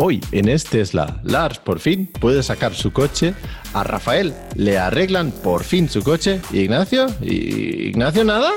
[0.00, 3.34] Hoy en este Tesla, Lars por fin puede sacar su coche,
[3.74, 8.52] a Rafael le arreglan por fin su coche, ¿Y Ignacio, ¿Y Ignacio nada.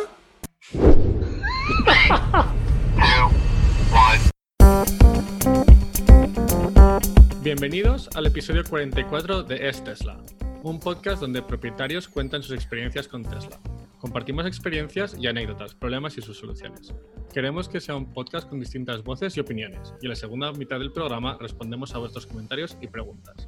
[7.41, 10.17] Bienvenidos al episodio 44 de Es Tesla,
[10.61, 13.59] un podcast donde propietarios cuentan sus experiencias con Tesla.
[14.01, 16.91] Compartimos experiencias y anécdotas, problemas y sus soluciones.
[17.31, 20.79] Queremos que sea un podcast con distintas voces y opiniones, y en la segunda mitad
[20.79, 23.47] del programa respondemos a vuestros comentarios y preguntas.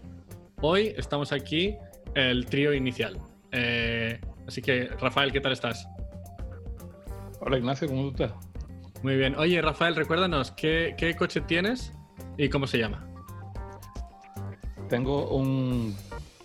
[0.61, 1.75] Hoy estamos aquí
[2.13, 3.17] el trío inicial.
[3.52, 5.88] Eh, así que, Rafael, ¿qué tal estás?
[7.39, 8.31] Hola Ignacio, ¿cómo estás?
[9.02, 9.35] Muy bien.
[9.38, 11.94] Oye, Rafael, recuérdanos, ¿qué, coche tienes
[12.38, 13.03] y cómo se llama?
[14.88, 15.95] Tengo un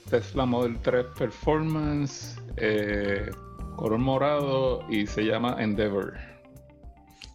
[0.08, 2.40] Tesla Model 3 Performance.
[2.56, 3.30] Eh,
[3.78, 6.18] color morado y se llama Endeavor.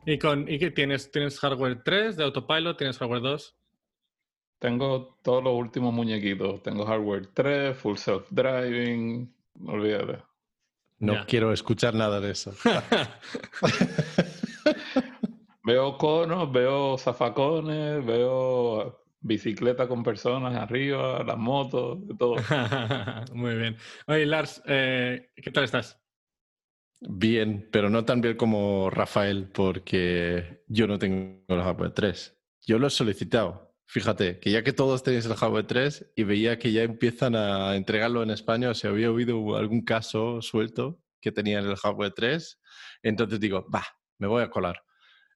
[0.05, 1.09] ¿Y, con, y qué tienes?
[1.09, 2.77] ¿Tienes hardware 3 de autopilot?
[2.77, 3.55] ¿Tienes hardware 2?
[4.59, 6.61] Tengo todos los últimos muñequitos.
[6.61, 9.33] Tengo hardware 3, full self-driving.
[9.65, 10.21] Olvídate.
[10.99, 12.53] No quiero escuchar nada de eso.
[15.63, 22.35] veo conos, veo zafacones, veo bicicleta con personas arriba, las motos, de todo.
[23.33, 23.77] Muy bien.
[24.07, 26.02] Oye, Lars, eh, ¿qué tal estás?
[27.09, 32.37] Bien, pero no tan bien como Rafael, porque yo no tengo el hardware 3.
[32.65, 33.75] Yo lo he solicitado.
[33.85, 37.75] Fíjate, que ya que todos tenéis el hardware 3 y veía que ya empiezan a
[37.75, 42.59] entregarlo en España, o se había oído algún caso suelto que tenían el hardware 3,
[43.03, 43.85] entonces digo, va,
[44.17, 44.81] me voy a colar.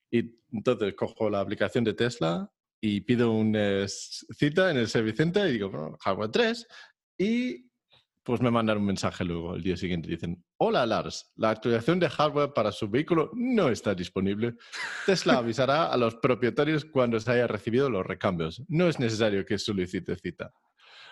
[0.09, 2.49] Y entonces cojo la aplicación de Tesla
[2.81, 6.67] y pido una cita en el Servicente y digo, bueno, hardware 3,
[7.19, 7.66] y
[8.27, 10.09] pues me mandan un mensaje luego el día siguiente.
[10.09, 14.55] Dicen, hola Lars, la actualización de hardware para su vehículo no está disponible.
[15.05, 18.61] Tesla avisará a los propietarios cuando se haya recibido los recambios.
[18.67, 20.51] No es necesario que solicite cita.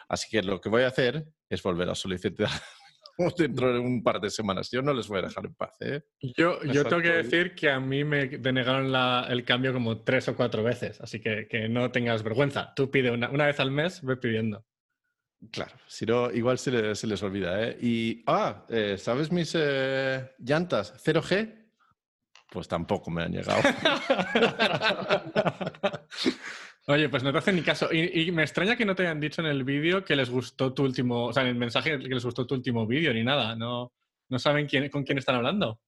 [0.10, 2.50] Así que lo que voy a hacer es volver a solicitar
[3.38, 4.70] dentro de un par de semanas.
[4.70, 5.74] Yo no les voy a dejar en paz.
[5.80, 6.02] ¿eh?
[6.20, 8.94] Yo, yo tengo que decir que a mí me denegaron
[9.32, 12.74] el cambio como tres o cuatro veces, así que, que no tengas vergüenza.
[12.76, 14.66] Tú pide una, una vez al mes, voy pidiendo.
[15.52, 17.64] Claro, si no, igual se les, olvida.
[17.64, 17.78] ¿eh?
[17.82, 21.66] Y, ah, eh, ¿sabes mis eh, llantas 0G?
[22.50, 23.62] Pues tampoco me han llegado.
[26.88, 27.92] Oye, pues no te hacen ni caso.
[27.92, 30.84] Y, me extraña que no te hayan dicho en el vídeo que les gustó tu
[30.84, 33.56] último, o sea, en el mensaje que les gustó tu último vídeo ni nada.
[33.56, 33.92] No,
[34.30, 35.80] no saben quién, con quién están hablando.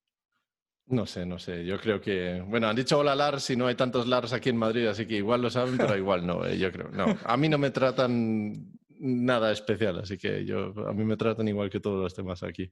[0.87, 1.65] No sé, no sé.
[1.65, 2.43] Yo creo que.
[2.47, 5.15] Bueno, han dicho hola Lars y no hay tantos Lars aquí en Madrid, así que
[5.15, 6.45] igual lo saben, pero igual no.
[6.45, 6.89] Eh, yo creo.
[6.89, 7.17] No.
[7.23, 11.69] A mí no me tratan nada especial, así que yo, a mí me tratan igual
[11.69, 12.69] que todos los demás aquí.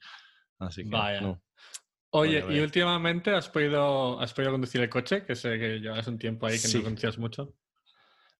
[0.59, 1.39] Así que Vaya.
[2.11, 5.25] Oye, ¿y últimamente has podido, has podido conducir el coche?
[5.25, 7.53] Que sé que llevas un tiempo ahí que no conducías mucho.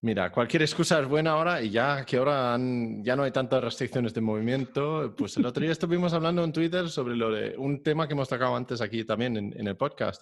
[0.01, 2.57] Mira, cualquier excusa es buena ahora y ya que ahora
[3.01, 6.90] ya no hay tantas restricciones de movimiento, pues el otro día estuvimos hablando en Twitter
[6.90, 10.22] sobre lo de un tema que hemos tocado antes aquí también en, el podcast,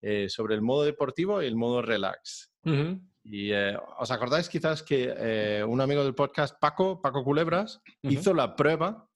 [0.00, 2.50] eh, sobre el modo deportivo y el modo relax.
[3.30, 8.32] Y eh, os acordáis quizás que eh, un amigo del podcast, Paco, Paco Culebras, hizo
[8.32, 9.06] la prueba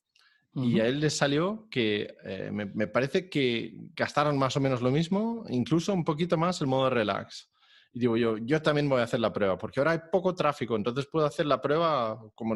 [0.54, 4.90] y a él le salió que eh, me, parece que gastaron más o menos lo
[4.90, 7.50] mismo, incluso un poquito más el modo relax.
[7.94, 10.76] Y digo yo, yo también voy a hacer la prueba, porque ahora hay poco tráfico,
[10.76, 12.54] entonces puedo hacer la prueba como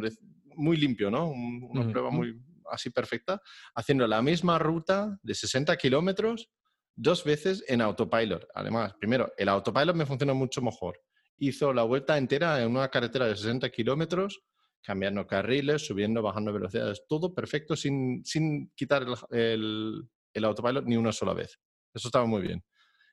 [0.57, 1.31] muy limpio, ¿no?
[1.31, 2.39] Una prueba muy
[2.71, 3.41] así perfecta,
[3.75, 6.51] haciendo la misma ruta de 60 kilómetros
[6.95, 8.47] dos veces en autopilot.
[8.55, 11.01] Además, primero, el autopilot me funciona mucho mejor
[11.39, 14.43] hizo la vuelta entera en una carretera de 60 kilómetros,
[14.83, 21.13] cambiando carriles, subiendo, bajando velocidades, todo perfecto sin, sin quitar el, el, autopilot ni una
[21.13, 21.59] sola vez.
[21.93, 22.65] Eso estaba muy bien.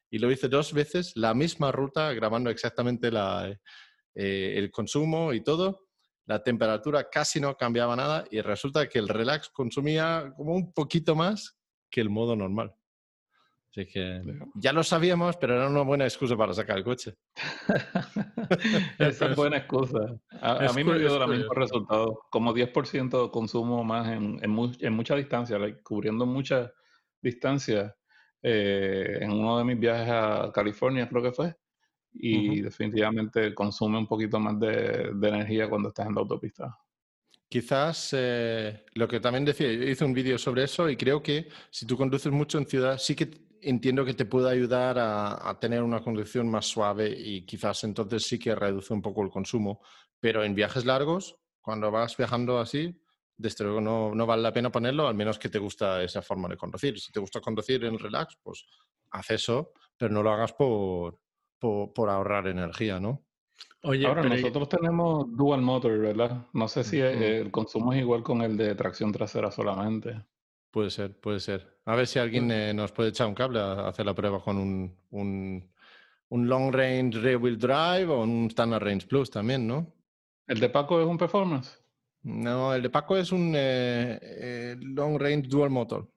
[0.10, 3.50] Y lo hice dos veces, la misma ruta, grabando exactamente la,
[4.16, 5.88] eh, el consumo y todo.
[6.26, 11.16] La temperatura casi no cambiaba nada y resulta que el relax consumía como un poquito
[11.16, 11.58] más
[11.90, 12.74] que el modo normal.
[13.76, 14.22] Así que
[14.54, 17.16] ya lo sabíamos, pero era una buena excusa para sacar el coche.
[19.00, 20.16] Esa es buena excusa.
[20.42, 25.16] A, mí me dio el mismo resultado, como 10% de consumo más en, en, mucha
[25.16, 26.72] distancia, cubriendo mucha
[27.20, 27.96] distancia
[28.44, 31.56] eh, en uno de mis viajes a California, creo que fue.
[32.14, 36.78] Y definitivamente consume un poquito más de, energía cuando estás en la autopista.
[37.50, 41.50] Quizás eh, lo que también decía, yo hice un vídeo sobre eso y creo que
[41.72, 45.84] si tú conduces mucho en ciudad, sí que entiendo que te puede ayudar a, tener
[45.84, 49.82] una conducción más suave y quizás entonces sí que reduce un poco el consumo.
[50.20, 53.00] Pero en viajes largos, cuando vas viajando así,
[53.36, 56.48] desde luego no, no, vale la pena ponerlo, al menos que te gusta esa forma
[56.48, 57.00] de conducir.
[57.00, 58.66] Si te gusta conducir en relax, pues
[59.12, 61.20] haz eso, pero no lo hagas por,
[61.60, 63.26] por, ahorrar energía, ¿no?
[63.84, 66.48] Oye, Ahora, nosotros tenemos dual motor, ¿verdad?
[66.54, 70.24] No sé si el consumo es igual con el de tracción trasera solamente.
[70.74, 71.80] Puede ser, puede ser.
[71.86, 74.58] A ver si alguien eh, nos puede echar un cable a hacer la prueba con
[74.58, 75.72] un, un,
[76.30, 79.94] un long range rear wheel drive o un standard range plus también, ¿no?
[80.48, 81.80] ¿El de Paco es un performance?
[82.24, 86.10] No, el de Paco es un eh, eh, long range dual motor.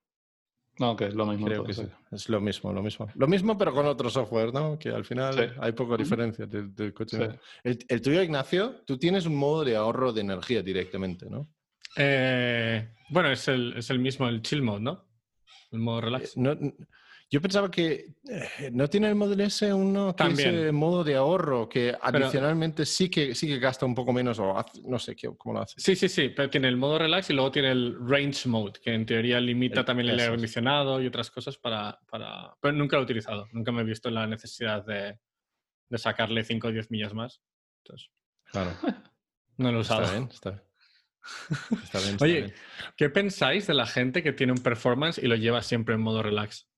[0.78, 1.46] No, que es lo mismo.
[1.46, 1.86] Creo que sí.
[2.10, 3.08] Es lo mismo, lo mismo.
[3.14, 4.78] Lo mismo, pero con otro software, ¿no?
[4.78, 7.38] Que al final hay poca diferencia del, coche.
[7.62, 11.46] El, tuyo, Ignacio, tú tienes un modo de ahorro de energía directamente, ¿no?
[11.96, 15.08] Eh, bueno, es el, es el mismo, el chill mode, ¿no?
[15.70, 16.36] El modo relax.
[16.36, 16.56] No,
[17.28, 21.68] yo pensaba que eh, no tiene el Model S uno que es modo de ahorro,
[21.68, 25.62] que adicionalmente sí, que, sí que gasta un poco menos o no sé cómo lo
[25.62, 25.80] hace.
[25.80, 28.94] Sí, sí, sí, pero tiene el modo relax y luego tiene el range mode, que
[28.94, 33.02] en teoría limita también el aire acondicionado y otras cosas para, para, Pero nunca lo
[33.02, 35.18] he utilizado, nunca me he visto la necesidad de,
[35.88, 37.42] de sacarle 5 o 10 millas más.
[37.82, 38.10] Entonces,
[38.52, 38.70] claro.
[39.58, 40.02] No lo he usado.
[40.02, 40.62] Está bien, está bien.
[41.82, 42.54] Está bien, Oye,
[42.96, 46.22] ¿qué pensáis de la gente que tiene un performance y lo lleva siempre en modo
[46.22, 46.68] relax?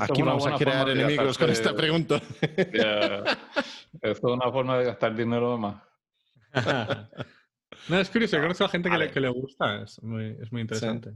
[0.00, 2.20] Aquí vamos a crear enemigos con esta pregunta.
[4.02, 5.82] es una forma de gastar dinero de más.
[7.88, 10.62] no, es curioso, conozco a gente que le, que le, gusta, es muy, es muy
[10.62, 11.12] interesante.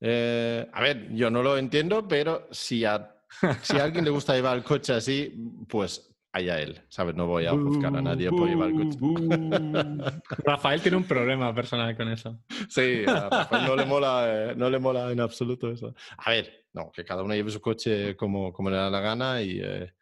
[0.00, 3.16] Eh, a ver, yo no lo entiendo, pero si a,
[3.62, 5.34] si a alguien le gusta llevar el coche así,
[5.68, 7.14] pues allá él, ¿sabes?
[7.14, 8.98] No voy a juzgar a nadie por llevar el coche.
[10.44, 12.42] Rafael tiene un problema personal con eso.
[12.68, 15.94] Sí, a Rafael no le mola, eh, no le mola en absoluto eso.
[16.16, 19.42] A ver, no, que cada uno lleve su coche como, como le da la gana
[19.42, 19.92] y, eh,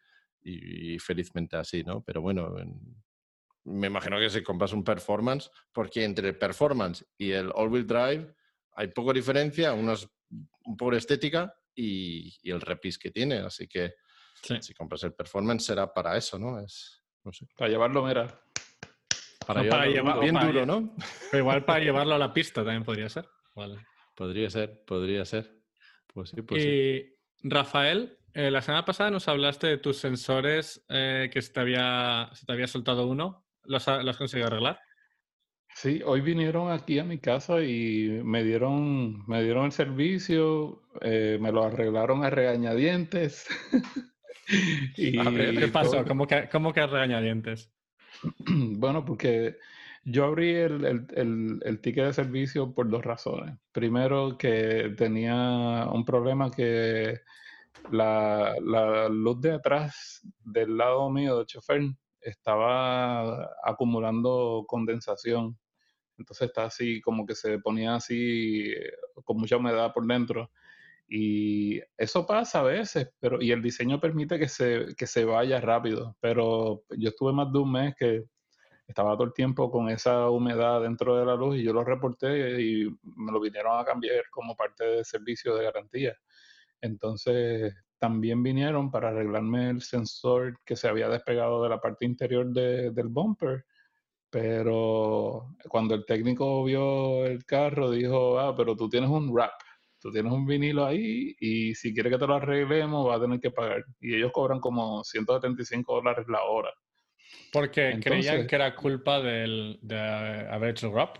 [0.43, 2.01] y, felizmente así, ¿no?
[2.01, 2.55] Pero bueno,
[3.65, 8.33] me imagino que si compras un performance, porque entre el performance y el all-wheel drive
[8.75, 10.07] hay poca diferencia, uno es
[10.63, 13.95] un poco estética y, y el repis que tiene, así que
[14.41, 16.59] si compras el performance será para eso, ¿no?
[16.59, 17.47] Es, no sé.
[17.57, 18.41] Para llevarlo, mira.
[19.45, 20.95] Para, llevarlo bien duro, ¿no?
[21.29, 23.27] Pero igual para llevarlo a la pista también podría ser.
[24.15, 25.61] Podría ser, podría ser.
[26.13, 31.29] Pues sí, pues y, Rafael, eh, la semana pasada nos hablaste de tus sensores eh,
[31.31, 33.45] que se te, había, se te había soltado uno.
[33.63, 34.79] ¿Los, has conseguido arreglar?
[35.75, 41.37] Sí, hoy vinieron aquí a mi casa y me dieron, me dieron el servicio, eh,
[41.39, 43.47] me lo arreglaron a regañadientes.
[44.95, 46.05] ¿Qué pasó?
[46.05, 47.71] ¿Cómo que, cómo que regañadientes?
[48.77, 49.57] Bueno, porque
[50.03, 51.07] yo abrí el,
[51.63, 53.57] el, ticket de servicio por dos razones.
[53.71, 57.19] Primero, que tenía un problema que
[57.91, 61.81] la, la, luz de atrás del lado mío de chofer
[62.19, 65.57] estaba acumulando condensación.
[66.17, 68.93] Entonces está así, como que se ponía así, eh,
[69.23, 70.51] con mucha humedad por dentro.
[71.13, 75.59] Y eso pasa a veces, pero y el diseño permite que se, que se vaya
[75.59, 76.15] rápido.
[76.21, 78.23] Pero yo estuve más de un mes que
[78.87, 82.61] estaba todo el tiempo con esa humedad dentro de la luz y yo lo reporté
[82.61, 86.15] y me lo vinieron a cambiar como parte del servicio de garantía.
[86.79, 92.47] Entonces también vinieron para arreglarme el sensor que se había despegado de la parte interior
[92.53, 93.65] del bumper.
[94.29, 99.51] Pero cuando el técnico vio el carro, dijo, ah, pero tú tienes un wrap
[100.01, 103.39] tú tienes un vinilo ahí y si quieres que te lo arreglemos vas a tener
[103.39, 103.85] que pagar.
[103.99, 106.71] Y ellos cobran como 175 dólares la hora.
[107.53, 111.17] Porque creían que era culpa del, de haber hecho rap.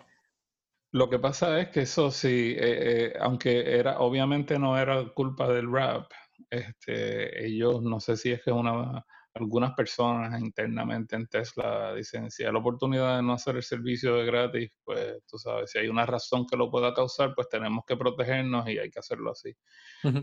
[0.92, 5.48] Lo que pasa es que eso sí, eh, eh, aunque era, obviamente no era culpa
[5.48, 6.12] del rap,
[6.50, 12.30] este, ellos no sé si es que es una algunas personas internamente en Tesla dicen,
[12.30, 15.80] si hay la oportunidad de no hacer el servicio de gratis, pues tú sabes, si
[15.80, 19.32] hay una razón que lo pueda causar, pues tenemos que protegernos y hay que hacerlo
[19.32, 19.56] así.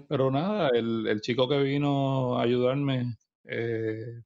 [0.09, 4.23] Pero nada, el, el, chico que vino a ayudarme eh,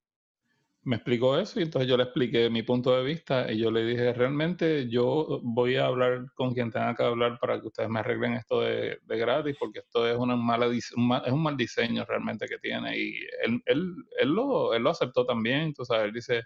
[0.84, 3.84] me explicó eso y entonces yo le expliqué mi punto de vista y yo le
[3.84, 8.00] dije, realmente yo voy a hablar con quien tenga que hablar para que ustedes me
[8.00, 12.58] arreglen esto de, gratis, porque esto es, una mala, es un mal diseño realmente que
[12.58, 12.98] tiene.
[12.98, 16.42] Y él, él, él, lo, él lo aceptó también, entonces él dice,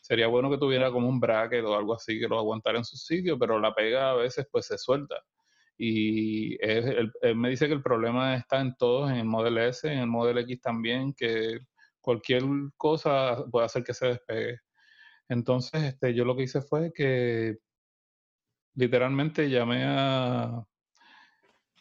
[0.00, 2.96] sería bueno que tuviera como un bracket o algo así que lo aguantara en su
[2.96, 5.16] sitio, pero la pega a veces pues se suelta.
[5.76, 9.90] Y él, él me dice que el problema está en todos, en el Model S,
[9.92, 11.58] en el Model X también, que
[12.02, 12.42] cualquier
[12.76, 14.58] cosa puede hacer que se despegue.
[15.28, 17.56] Entonces, este, yo lo que hice fue que
[18.74, 20.62] literalmente llamé a,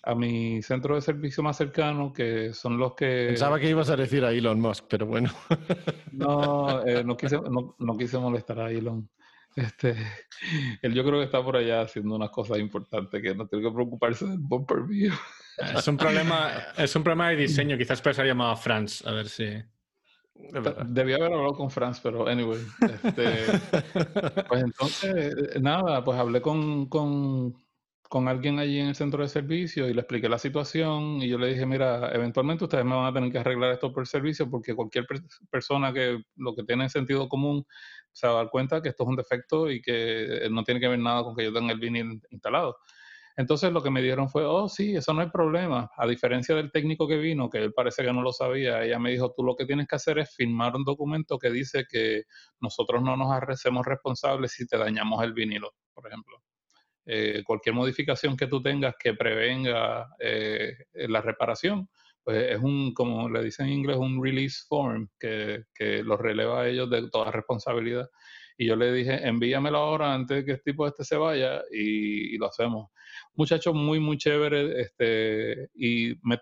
[0.03, 3.27] a mi centro de servicio más cercano, que son los que...
[3.29, 5.29] Pensaba que ibas a decir a Elon Musk, pero bueno.
[6.11, 9.09] no, eh, no, quise, no, quise molestar a Elon.
[9.55, 9.97] Este,
[10.81, 13.73] él yo creo que está por allá haciendo unas cosas importantes que no tiene que
[13.73, 15.13] preocuparse del bumper view.
[15.57, 19.11] Es un problema, es un problema de diseño, quizás puede ser llamado a Franz, a
[19.11, 19.45] ver si...
[20.87, 22.59] Debía haber hablado con Franz, pero anyway.
[22.81, 23.45] Este,
[24.47, 27.55] pues entonces, eh, nada, pues hablé con, con,
[28.09, 31.37] con, alguien allí en el centro de servicio y le expliqué la situación y yo
[31.37, 34.75] le dije, mira, eventualmente ustedes me van a tener que arreglar esto por servicio porque
[34.75, 35.05] cualquier
[35.49, 37.65] persona que lo que tiene sentido común
[38.11, 40.87] se va a dar cuenta que esto es un defecto y que no tiene que
[40.87, 42.77] ver nada con que yo tenga el vinil instalado.
[43.41, 45.89] Entonces lo que me dijeron fue, oh, sí, eso no hay problema.
[45.97, 49.09] A diferencia del técnico que vino, que él parece que no lo sabía, ella me
[49.09, 52.25] dijo, tú lo que tienes que hacer es firmar un documento que dice que
[52.59, 56.37] nosotros no nos hacemos responsables si te dañamos el vinilo, por ejemplo.
[57.03, 61.89] Eh, cualquier modificación que tú tengas que prevenga eh, la reparación,
[62.23, 66.61] pues es un, como le dicen en inglés, un release form que, que los releva
[66.61, 68.07] a ellos de toda responsabilidad.
[68.61, 72.37] Y yo le dije, envíamelo ahora antes de que el tipo este se vaya y,
[72.37, 72.91] lo hacemos.
[73.33, 74.79] Muchacho muy, muy chévere.
[74.79, 76.39] Este, y me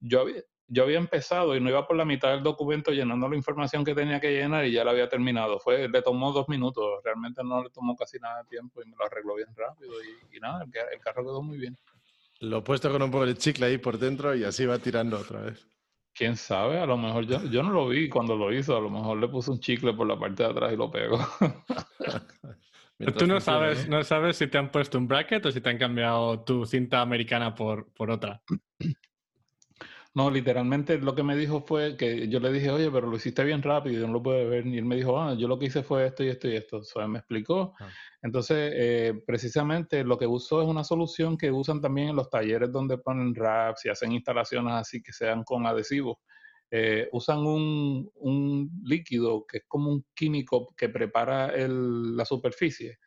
[0.00, 3.36] yo, había, yo había empezado y no iba por la mitad del documento llenando la
[3.36, 5.60] información que tenía que llenar y ya la había terminado.
[5.60, 8.96] Fue, le tomó dos minutos, realmente no le tomó casi nada de tiempo y me
[8.96, 9.92] lo arregló bien rápido
[10.32, 11.76] y, nada, el, el, carro quedó muy bien.
[12.40, 15.16] Lo he puesto con un poco de chicle ahí por dentro y así va tirando
[15.16, 15.64] otra vez.
[16.14, 18.90] Quién sabe, a lo mejor yo, yo no lo vi cuando lo hizo, a lo
[18.90, 21.18] mejor le puso un chicle por la parte de atrás y lo pegó.
[23.18, 25.78] Tú no sabes, no sabes si te han puesto un bracket o si te han
[25.78, 28.42] cambiado tu cinta americana por, por otra.
[30.12, 33.44] No, literalmente lo que me dijo fue que yo le dije, oye, pero lo hiciste
[33.44, 34.66] bien rápido, no lo puede ver.
[34.66, 36.78] Y él me dijo, ah, yo lo que hice fue esto y esto y esto.
[36.78, 37.74] O sea, me explicó.
[37.78, 37.88] Ah.
[38.20, 42.72] Entonces, eh, precisamente lo que usó es una solución que usan también en los talleres
[42.72, 46.16] donde ponen wraps y hacen instalaciones así que sean con adhesivos.
[46.72, 52.98] Eh, usan un, un, líquido que es como un químico que prepara el, la superficie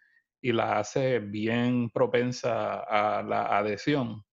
[0.42, 4.24] y la hace bien propensa a la adhesión.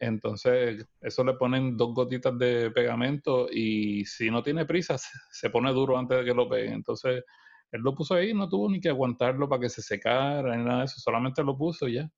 [0.00, 4.96] Entonces, eso le ponen dos gotitas de pegamento y si no tiene prisa,
[5.30, 6.74] se pone duro antes de que lo peguen.
[6.74, 7.24] Entonces,
[7.72, 10.80] él lo puso ahí, no tuvo ni que aguantarlo para que se secara ni nada
[10.80, 12.08] de eso, solamente lo puso ya.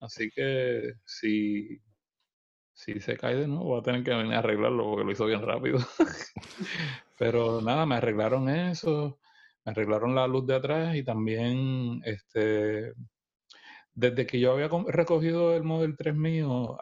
[0.00, 1.80] Así que si,
[2.72, 5.26] si se cae de nuevo, va a tener que venir a arreglarlo porque lo hizo
[5.26, 5.78] bien rápido.
[7.18, 9.18] Pero nada, me arreglaron eso,
[9.64, 12.94] me arreglaron la luz de atrás y también este
[13.98, 16.78] desde que yo había recogido el Model 3 mío,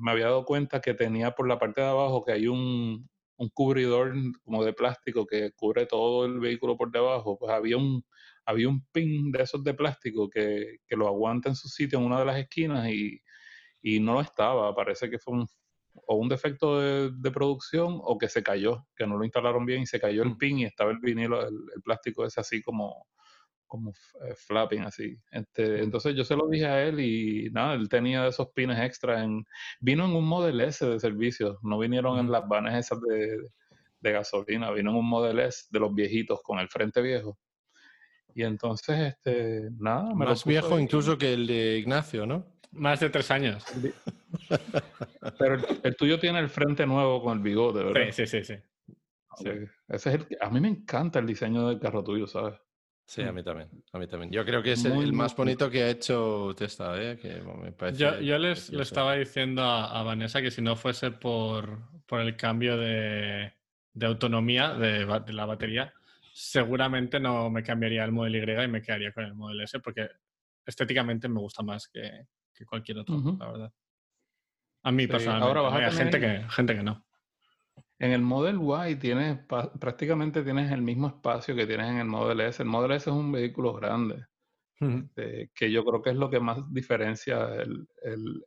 [0.00, 3.48] me había dado cuenta que tenía por la parte de abajo que hay un, un,
[3.50, 4.12] cubridor
[4.42, 7.38] como de plástico que cubre todo el vehículo por debajo.
[7.38, 8.04] Pues había un,
[8.44, 12.06] había un pin de esos de plástico que, que lo aguanta en su sitio en
[12.06, 13.20] una de las esquinas y,
[13.80, 14.74] y no lo estaba.
[14.74, 15.46] Parece que fue un,
[16.08, 19.82] o un defecto de, de, producción o que se cayó, que no lo instalaron bien
[19.82, 20.38] y se cayó el mm.
[20.38, 23.06] pin y estaba el vinilo, el, el plástico ese así como
[23.68, 25.16] como eh, flapping así.
[25.30, 29.22] Este, entonces yo se lo dije a él y nada, él tenía esos pines extra.
[29.22, 29.44] En,
[29.80, 33.38] vino en un Model S de servicio, no vinieron en las vanes esas de,
[34.00, 37.38] de, gasolina, vino en un Model S de los viejitos con el frente viejo.
[38.34, 40.14] Y entonces, este, nada.
[40.14, 42.46] Me Más viejo incluso que el de Ignacio, ¿no?
[42.70, 43.64] Más de tres años.
[45.38, 48.12] Pero el, tuyo tiene el frente nuevo con el bigote, ¿verdad?
[48.12, 48.54] Sí, sí, sí.
[49.36, 49.50] sí.
[49.88, 52.54] Ese es el, a mí me encanta el diseño del carro tuyo, ¿sabes?
[53.08, 53.34] Sí, a mm.
[53.34, 53.68] mí también.
[53.94, 54.30] A mí también.
[54.30, 57.16] Yo creo que es el, más bonito que ha hecho Tesla, ¿eh?
[57.16, 61.10] Que me parece yo, yo les, le estaba diciendo a, Vanessa que si no fuese
[61.12, 63.54] por, por el cambio de,
[63.94, 65.94] de autonomía de, de, la batería,
[66.34, 70.10] seguramente no me cambiaría el Model Y y me quedaría con el Model S porque
[70.66, 73.72] estéticamente me gusta más que, que cualquier otro, la verdad.
[74.82, 75.58] A mí personalmente.
[75.58, 77.06] Ahora hay gente, que, gente que no.
[77.98, 79.38] En el Model Y tienes
[79.80, 82.62] prácticamente tienes el mismo espacio que tienes en el Model S.
[82.62, 84.26] El Model S es un vehículo grande,
[84.80, 87.88] este, que yo creo que es lo que más diferencia el,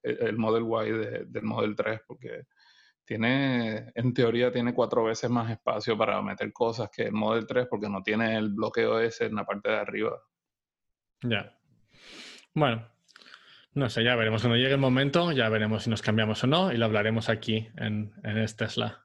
[0.03, 2.45] el, Model Y del Model 3, porque
[3.03, 7.67] tiene, en teoría, tiene cuatro veces más espacio para meter cosas que el Model 3,
[7.69, 10.17] porque no tiene el bloqueo S en la parte de arriba.
[11.23, 11.57] Ya.
[12.53, 12.87] Bueno,
[13.73, 16.71] no sé, ya veremos cuando llegue el momento, ya veremos si nos cambiamos o no
[16.71, 19.00] y lo hablaremos aquí en, en este Tesla.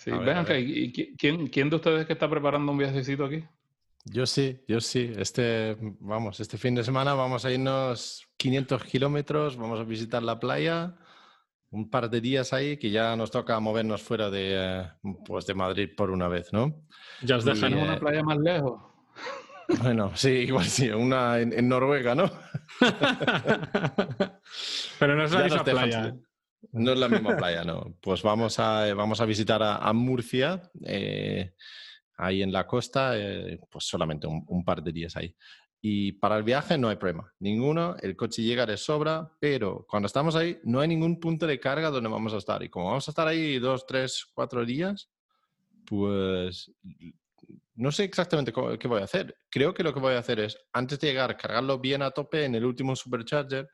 [0.00, 3.44] Sí, vean que, ¿quién, ¿quién de ustedes que está preparando un viajecito aquí?
[4.06, 5.12] Yo sí, yo sí.
[5.14, 10.40] Este, vamos, este fin de semana vamos a irnos 500 kilómetros, vamos a visitar la
[10.40, 10.96] playa,
[11.68, 14.88] un par de días ahí, que ya nos toca movernos fuera de, eh,
[15.26, 16.82] pues de Madrid por una vez, ¿no?
[17.20, 18.80] Ya os dejan una playa más lejos.
[19.82, 22.24] Bueno, sí, igual sí, una en, Noruega, ¿no?
[24.98, 26.14] Pero no es la misma playa.
[26.72, 27.96] No es la misma playa, no.
[28.00, 31.54] Pues vamos a, eh, vamos a visitar a, Murcia, eh,
[32.16, 35.34] ahí en la costa, eh, pues solamente un, par de días ahí.
[35.82, 40.06] Y para el viaje no hay problema, ninguno, el coche llega de sobra, pero cuando
[40.06, 42.62] estamos ahí no hay ningún punto de carga donde vamos a estar.
[42.62, 45.10] Y como vamos a estar ahí dos, tres, cuatro días,
[45.86, 46.70] pues
[47.74, 49.34] no sé exactamente qué voy a hacer.
[49.48, 52.44] Creo que lo que voy a hacer es, antes de llegar, cargarlo bien a tope
[52.44, 53.70] en el último supercharger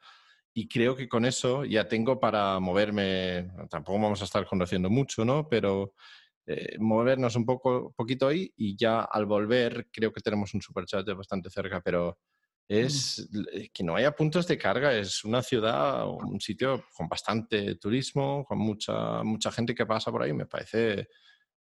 [0.59, 5.23] y creo que con eso ya tengo para moverme, tampoco vamos a estar conociendo mucho,
[5.23, 5.47] ¿no?
[5.51, 5.93] Pero
[6.47, 11.15] eh, movernos un poco, poquito ahí y ya al volver creo que tenemos un supercharger
[11.15, 12.21] bastante cerca, pero
[12.67, 13.29] es
[13.71, 18.57] que no haya puntos de carga, es una ciudad, un sitio con bastante turismo, con
[18.57, 21.09] mucha, mucha gente que pasa por ahí, me parece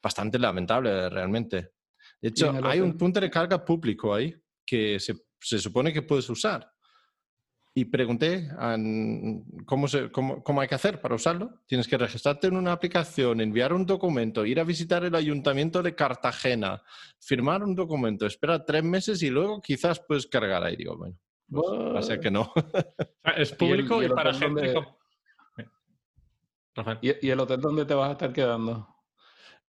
[0.02, 1.72] bastante lamentable realmente.
[2.18, 4.34] De hecho, hay un punto de carga público ahí
[4.64, 6.66] que se, se supone que puedes usar.
[7.78, 8.48] Y pregunté
[9.66, 11.60] cómo, se, cómo, cómo, hay que hacer para usarlo.
[11.66, 15.94] Tienes que registrarte en una aplicación, enviar un documento, ir a visitar el ayuntamiento de
[15.94, 16.82] Cartagena,
[17.20, 20.74] firmar un documento, esperar tres meses y luego quizás puedes cargar ahí.
[20.74, 21.18] Digo, bueno,
[21.50, 22.50] pues, va a ser que no.
[23.36, 24.74] es público y, para gente...
[27.02, 28.88] ¿Y el hotel dónde te vas a estar quedando?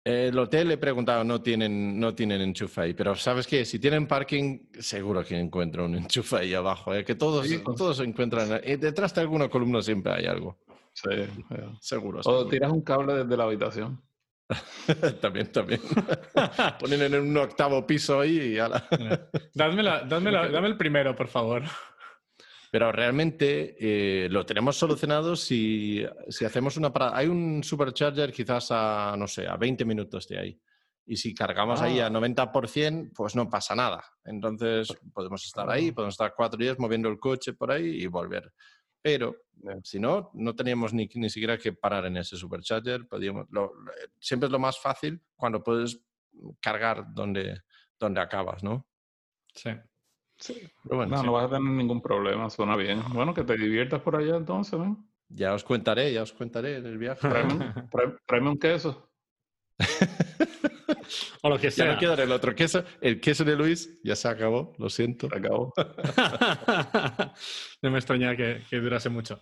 [0.04, 3.64] El hotel he preguntado, no tienen, no tienen enchufe ahí, pero ¿sabes qué?
[3.64, 7.06] Si tienen parking, seguro que encuentran un enchufe ahí abajo, ¿eh?
[7.06, 8.60] que todos, todos se encuentran.
[8.64, 10.58] Eh, detrás de alguna columna siempre hay algo.
[10.94, 11.10] Sí,
[11.80, 12.20] seguro.
[12.26, 14.02] O tiras un cable desde la habitación.
[15.22, 15.82] también, también.
[16.80, 18.86] Ponen en un octavo piso ahí y ala.
[19.54, 21.64] dame el primero, por favor.
[22.74, 26.04] Pero realmente eh, lo tenemos solucionado si,
[26.44, 27.16] hacemos una parada.
[27.16, 30.62] Hay un supercharger quizás a, no sé, a 20 minutos de ahí.
[31.06, 33.12] Y si cargamos ahí a 90%, ah.
[33.16, 34.04] pues no pasa nada.
[34.26, 35.94] Entonces podemos estar ahí, ah.
[35.94, 38.52] podemos estar cuatro días moviendo el coche por ahí y volver.
[39.04, 39.36] Pero
[39.84, 43.08] si no, no teníamos ni, ni siquiera que parar en ese supercharger.
[43.08, 43.46] Podíamos,
[44.20, 46.02] siempre es lo más fácil cuando puedes
[46.60, 47.62] cargar donde,
[48.00, 48.88] donde acabas, ¿no?
[49.54, 49.70] Sí
[50.86, 53.02] no, no vas a tener ningún problema, suena bien.
[53.14, 54.80] Bueno, que te diviertas por allá entonces,
[55.30, 57.28] Ya os contaré, ya os contaré en el viaje.
[57.28, 59.10] Tráeme, un queso.
[61.42, 62.00] o lo que sea.
[62.00, 62.84] Ya no el otro queso.
[63.02, 65.28] El queso de Luis ya se acabó, lo siento.
[65.30, 65.74] Se acabó.
[67.82, 69.42] no me extraña que, que durase mucho.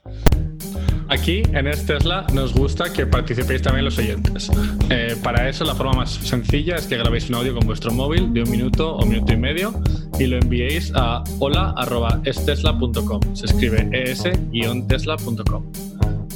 [1.12, 4.50] Aquí en Tesla nos gusta que participéis también los oyentes.
[4.90, 8.34] Eh, para eso la forma más sencilla es que grabéis un audio con vuestro móvil
[8.34, 9.74] de un minuto o minuto y medio
[10.18, 13.36] y lo enviéis a hola.estesla.com.
[13.36, 15.66] Se escribe es-tesla.com.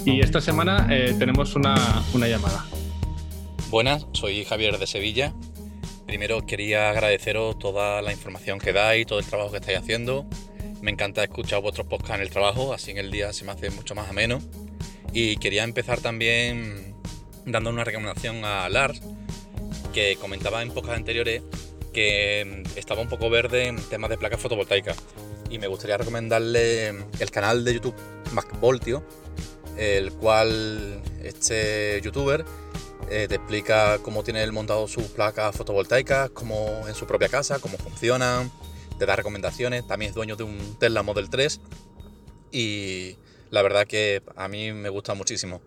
[0.04, 1.76] Y esta semana eh, tenemos una,
[2.14, 2.66] una llamada.
[3.70, 5.34] Buenas, soy Javier de Sevilla.
[6.06, 10.26] Primero quería agradeceros toda la información que dais, todo el trabajo que estáis haciendo.
[10.82, 13.70] Me encanta escuchar vuestros podcasts en el trabajo, así en el día se me hace
[13.70, 14.42] mucho más ameno.
[15.16, 16.94] Y quería empezar también
[17.46, 19.00] dando una recomendación a Lars,
[19.94, 21.42] que comentaba en pocas anteriores
[21.94, 24.98] que estaba un poco verde en temas de placas fotovoltaicas.
[25.50, 27.96] Y me gustaría recomendarle el canal de YouTube
[28.34, 29.06] MacVoltio,
[29.78, 32.44] el cual este youtuber
[33.10, 37.60] eh, te explica cómo tiene él montado sus placas fotovoltaicas, cómo en su propia casa,
[37.60, 38.52] cómo funcionan,
[39.00, 39.88] te da recomendaciones.
[39.88, 41.62] También es dueño de un Tesla Model 3
[42.52, 43.16] y
[43.52, 45.62] la verdad que a mí me gusta muchísimo.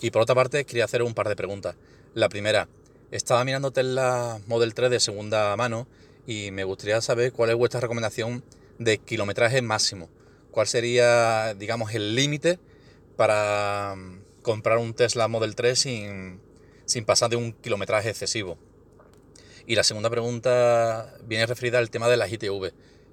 [0.00, 1.76] Y por otra parte, quería hacer un par de preguntas.
[2.14, 2.68] La primera,
[3.10, 5.86] estaba mirando Tesla Model 3 de segunda mano
[6.26, 8.44] y me gustaría saber cuál es vuestra recomendación
[8.78, 10.08] de kilometraje máximo.
[10.50, 12.58] ¿Cuál sería, digamos, el límite
[13.16, 16.40] para mm, comprar un Tesla Model 3 sin,
[16.84, 18.58] sin pasar de un kilometraje excesivo?
[19.66, 22.72] Y la segunda pregunta viene referida al tema de las ITV.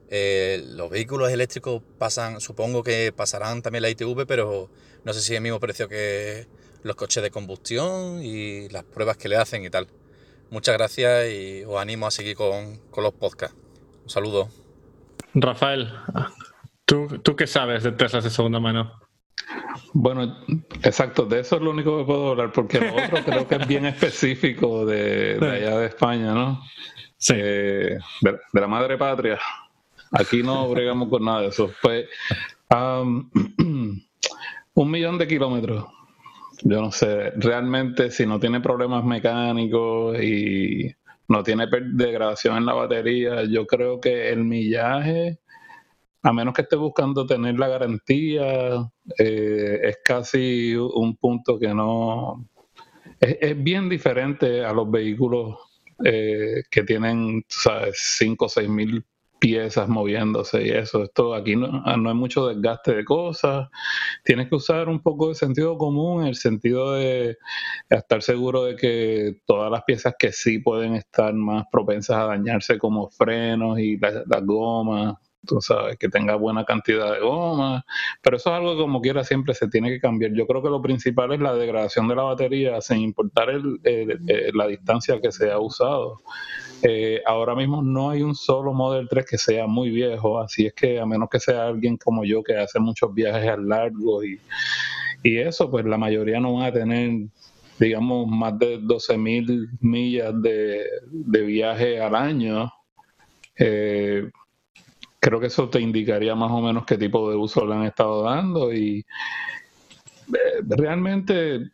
[0.09, 4.69] Eh, los vehículos eléctricos pasan, supongo que pasarán también la ITV, pero
[5.03, 6.47] no sé si es el mismo precio que
[6.83, 9.87] los coches de combustión y las pruebas que le hacen y tal.
[10.51, 13.57] Muchas gracias y os animo a seguir con, los podcasts.
[14.03, 14.49] Un saludo.
[15.33, 15.91] Rafael,
[16.85, 18.91] ¿tú, ¿tú qué sabes de Teslas de segunda mano?
[19.93, 20.37] Bueno,
[20.83, 23.67] exacto, de eso es lo único que puedo hablar, porque lo otro creo que es
[23.67, 26.61] bien específico de, allá de España, ¿no?
[27.17, 27.33] Sí.
[27.37, 29.39] Eh, de, la madre patria.
[30.11, 31.71] Aquí no bregamos con nada de eso.
[31.81, 32.05] Pues,
[34.75, 35.85] un millón de kilómetros.
[36.63, 40.93] Yo no sé, realmente si no tiene problemas mecánicos y
[41.27, 45.39] no tiene degradación en la batería, yo creo que el millaje,
[46.23, 52.47] a menos que esté buscando tener la garantía, eh, es casi un punto que no...
[53.19, 55.57] Es, bien diferente a los vehículos
[56.03, 58.15] eh, que tienen, ¿sabes?
[58.17, 59.05] 5 o 6 mil
[59.45, 61.03] piezas moviéndose y eso.
[61.03, 63.69] Esto aquí no, no, hay mucho desgaste de cosas.
[64.23, 67.37] Tienes que usar un poco de sentido común, el sentido de
[67.87, 72.79] estar seguro de que todas las piezas que sí pueden estar más propensas a dañarse,
[72.79, 75.13] como frenos y las, gomas,
[75.45, 77.85] tú sabes, que tenga buena cantidad de goma,
[78.23, 80.31] pero eso es algo que como quiera siempre se tiene que cambiar.
[80.33, 85.21] Yo creo que lo principal es la degradación de la batería sin importar la distancia
[85.21, 86.23] que se ha usado.
[86.83, 90.73] Eh, ahora mismo no hay un solo Model 3 que sea muy viejo, así es
[90.73, 94.39] que a menos que sea alguien como yo que hace muchos viajes a largo y,
[95.23, 97.27] y eso, pues la mayoría no van a tener
[97.79, 100.87] digamos, más de 12 mil millas de,
[101.43, 102.71] viaje al año,
[103.57, 104.29] eh,
[105.19, 108.23] creo que eso te indicaría más o menos qué tipo de uso le han estado
[108.23, 109.05] dando y
[110.29, 111.71] eh, realmente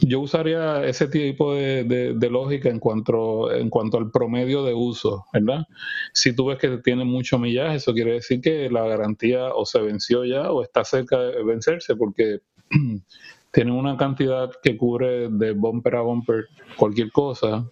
[0.00, 5.66] yo usaría ese tipo de, lógica en cuanto, en cuanto al promedio de uso, ¿verdad?
[6.12, 9.80] Si tú ves que tiene mucho millaje, eso quiere decir que la garantía o se
[9.80, 12.40] venció ya o está cerca de vencerse porque
[13.52, 17.64] tiene una cantidad que cubre de bumper a bumper cualquier cosa,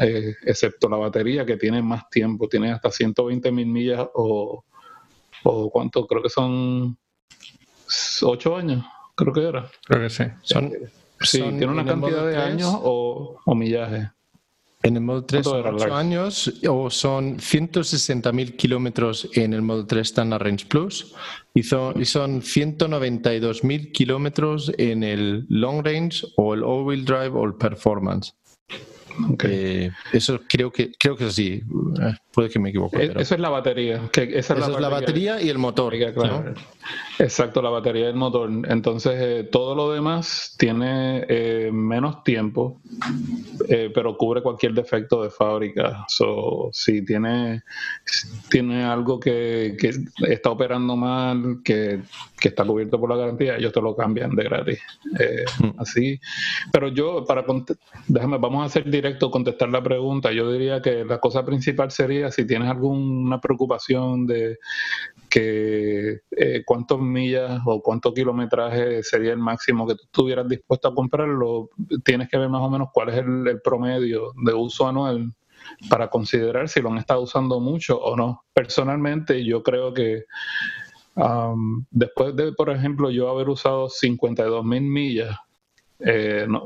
[0.00, 4.64] eh, excepto la batería que tiene más tiempo, tiene hasta 120 mil millas o,
[5.44, 6.98] o cuánto, creo que son
[8.22, 8.84] 8 años,
[9.14, 9.70] creo que era.
[9.86, 10.24] Creo que sí.
[10.42, 10.70] Son,
[11.24, 14.10] sí, tiene una cantidad de años o, o millaje.
[14.82, 20.08] En el Model 3 son 8 años o son 160.000 kilómetros en el Model 3
[20.08, 21.14] Standard Range Plus
[21.54, 27.44] y son, y son 192.000 kilómetros en el Long Range o el All-Wheel Drive o
[27.44, 28.34] el Performance.
[29.44, 31.62] Eh, eso creo que creo que es así.
[32.00, 33.04] Eh, puede que me equivoque.
[33.04, 34.08] Eh, eso es la batería.
[34.12, 35.94] Que esa es, la, batería y el motor.
[37.18, 38.50] Exacto, la batería y el motor.
[38.68, 41.26] Entonces, todo lo demás tiene
[41.70, 42.80] menos tiempo,
[43.68, 46.04] pero cubre cualquier defecto de fábrica.
[46.08, 47.62] So, si tiene,
[48.50, 49.92] tiene algo que, que
[50.28, 52.00] está operando mal, que,
[52.40, 54.80] que, está cubierto por la garantía, ellos te lo cambian de gratis.
[55.58, 55.80] Mm.
[55.80, 56.20] Así.
[56.72, 57.44] Pero yo, para
[58.08, 62.30] déjame, vamos a hacer directo contestar la pregunta, yo diría que la cosa principal sería
[62.30, 64.58] si tienes alguna preocupación de
[65.28, 66.64] que eh,
[67.00, 71.70] millas o cuánto kilometraje sería el máximo que tú estuvieras dispuesto a comprarlo,
[72.04, 75.32] tienes que ver más o menos cuál es el, promedio de uso anual
[75.88, 78.44] para considerar si lo han estado usando mucho o no.
[78.54, 80.26] Personalmente yo creo que
[81.90, 85.36] después de, por ejemplo, yo haber usado 52 mil millas
[86.04, 86.64] eh, no,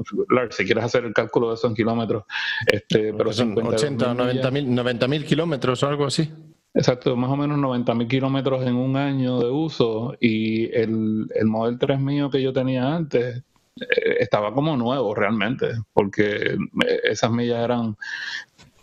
[0.50, 2.24] si quieres hacer el cálculo de eso en kilómetros,
[2.66, 6.30] este, pero son 80 o 90 mil kilómetros o algo así.
[6.74, 11.46] Exacto, más o menos 90 mil kilómetros en un año de uso y el, el
[11.46, 13.42] Model 3 mío que yo tenía antes
[13.80, 17.96] eh, estaba como nuevo realmente, porque eh, esas millas eran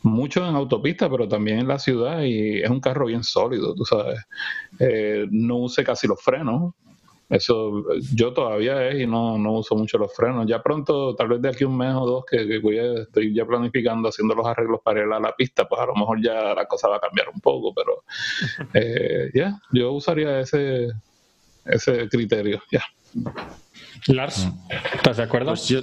[0.01, 3.85] mucho en autopista, pero también en la ciudad y es un carro bien sólido, tú
[3.85, 4.19] sabes.
[5.31, 6.73] no use casi los frenos,
[7.33, 10.45] eso yo todavía es y no, no uso mucho los frenos.
[10.47, 14.09] Ya pronto, tal vez de aquí un mes o dos, que, voy estoy ya planificando
[14.09, 16.87] haciendo los arreglos para ir a la pista, pues a lo mejor ya la cosa
[16.89, 18.03] va a cambiar un poco, pero
[18.75, 20.89] eh, ya, yo usaría ese,
[21.65, 22.83] ese criterio, ya.
[24.07, 24.47] Lars,
[24.93, 25.51] ¿estás de acuerdo?
[25.51, 25.81] Pues yo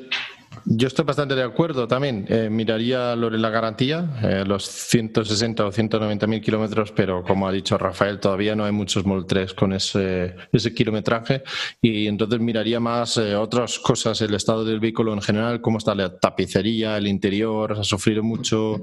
[0.78, 2.26] estoy bastante de acuerdo también.
[2.28, 7.46] Eh, miraría lo de la garantía, eh, los 160 o 190 mil kilómetros, pero como
[7.46, 11.42] ha dicho Rafael, todavía no hay muchos Model 3 con ese, ese kilometraje.
[11.80, 15.94] Y entonces miraría más eh, otras cosas, el estado del vehículo en general, cómo está
[15.94, 18.80] la tapicería, el interior, ha sufrido mucho.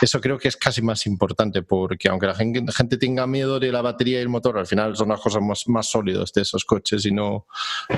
[0.00, 3.72] Eso creo que es casi más importante, porque aunque la gente, gente tenga miedo de
[3.72, 6.64] la batería y el motor, al final son las cosas más, más sólidas de esos
[6.64, 7.46] coches y no,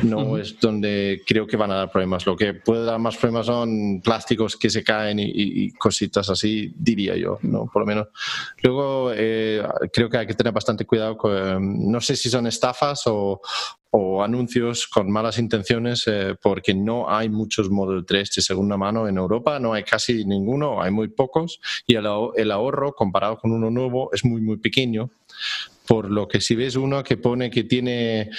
[0.02, 2.26] no es donde creo que van a dar problemas.
[2.26, 7.16] Lo que puede dar más problemas son plásticos que se caen y, cositas así, diría
[7.16, 7.66] yo, ¿no?
[7.72, 8.08] Por lo menos.
[8.62, 13.02] Luego, eh, creo que hay que tener bastante cuidado con, no sé si son estafas
[13.06, 13.40] o,
[14.22, 19.16] anuncios con malas intenciones, eh, porque no hay muchos Model 3 de segunda mano en
[19.16, 24.10] Europa, no hay casi ninguno, hay muy pocos, y el ahorro comparado con uno nuevo
[24.12, 25.10] es muy, muy pequeño
[25.90, 28.30] por lo que si ves uno que pone que tiene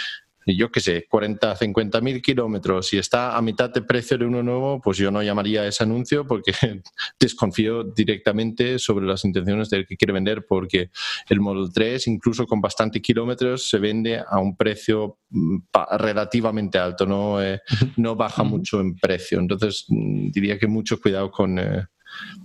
[0.56, 4.44] yo qué sé, 40, 50 mil kilómetros y está a mitad de precio de uno
[4.44, 6.52] nuevo, pues yo no llamaría a ese anuncio porque
[7.20, 10.90] desconfío directamente sobre las intenciones del que quiere vender porque
[11.30, 15.58] el Model 3, incluso con bastante kilómetros, se vende a un precio mm,
[15.98, 17.62] relativamente alto, no, eh,
[17.98, 19.40] no baja mucho en precio.
[19.40, 21.86] Entonces, mm, diría que mucho cuidado con, eh,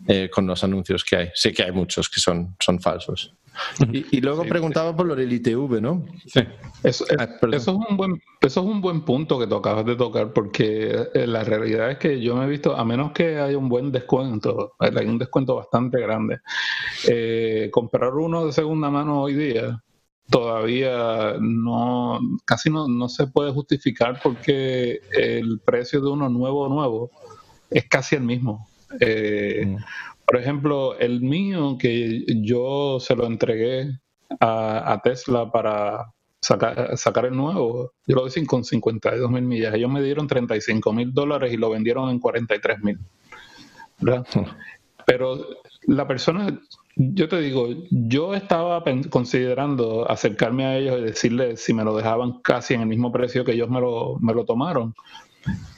[0.07, 1.29] eh, con los anuncios que hay.
[1.35, 3.35] Sé que hay muchos que son, son falsos.
[3.90, 6.05] Y, luego preguntaba por lo del ITV, ¿no?
[6.26, 6.40] Sí.
[6.83, 10.33] Eso, ah, es un buen, eso es un buen punto que tú acabas de tocar,
[10.33, 13.70] porque eh, la realidad es que yo me he visto, a menos que haya un
[13.70, 16.40] buen descuento, hay un descuento bastante grande,
[17.09, 19.83] eh, comprar uno de segunda mano hoy día
[20.29, 27.11] todavía no, casi no, no se puede justificar porque el precio de uno nuevo nuevo
[27.70, 28.68] es casi el mismo.
[29.01, 29.77] Eh, mm.
[30.27, 33.99] Por ejemplo, el mío que yo se lo entregué
[34.40, 39.75] a, Tesla para sacar, sacar el nuevo, yo lo hice con 52 mil millas.
[39.75, 42.99] Ellos me dieron 35 mil dólares y lo vendieron en 43 mil.
[45.07, 45.46] Pero
[45.87, 46.61] la persona,
[46.96, 52.40] yo te digo, yo estaba considerando acercarme a ellos y decirles si me lo dejaban
[52.42, 54.94] casi en el mismo precio que ellos me lo, me lo tomaron.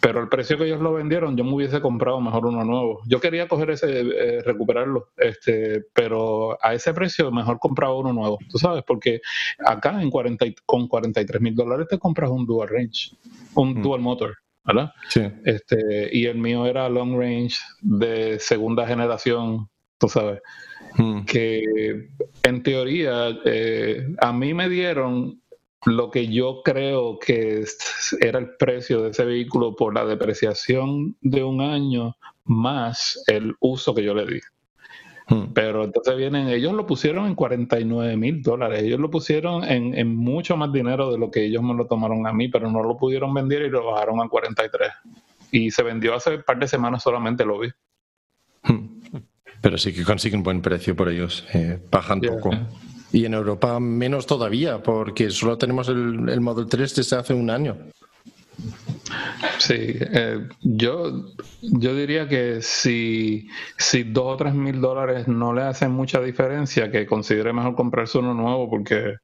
[0.00, 3.00] Pero el precio que ellos lo vendieron, yo me hubiese comprado mejor uno nuevo.
[3.06, 8.38] Yo quería coger ese, eh, recuperarlo, este, pero a ese precio mejor compraba uno nuevo.
[8.48, 9.20] Tú sabes, porque
[9.64, 13.16] acá en 40, con 43 mil dólares te compras un dual range,
[13.54, 13.82] un mm.
[13.82, 14.36] dual motor.
[14.68, 14.92] ¿verdad?
[15.08, 15.22] Sí.
[15.46, 20.40] Este, y el mío era long range de segunda generación, tú sabes.
[20.98, 21.24] Mm.
[21.24, 22.08] Que
[22.42, 25.40] en teoría eh, a mí me dieron
[25.86, 27.64] lo que yo creo que
[28.20, 33.94] era el precio de ese vehículo por la depreciación de un año más el uso
[33.94, 34.40] que yo le di.
[35.28, 35.52] Hmm.
[35.52, 40.56] Pero entonces vienen, ellos lo pusieron en 49 mil dólares, ellos lo pusieron en, mucho
[40.56, 43.34] más dinero de lo que ellos me lo tomaron a mí, pero no lo pudieron
[43.34, 44.90] vender y lo bajaron a 43.
[45.52, 47.68] Y se vendió hace un par de semanas solamente, lo vi.
[48.62, 48.98] Hmm.
[49.60, 52.50] Pero sí que consiguen buen precio por ellos, eh, bajan poco.
[53.12, 57.48] Y en Europa menos todavía, porque solo tenemos el, el Model 3 desde hace un
[57.50, 57.76] año.
[59.58, 65.62] Sí, eh, yo, yo diría que si, si dos o tres mil dólares no le
[65.62, 69.16] hacen mucha diferencia, que considere mejor comprarse uno nuevo porque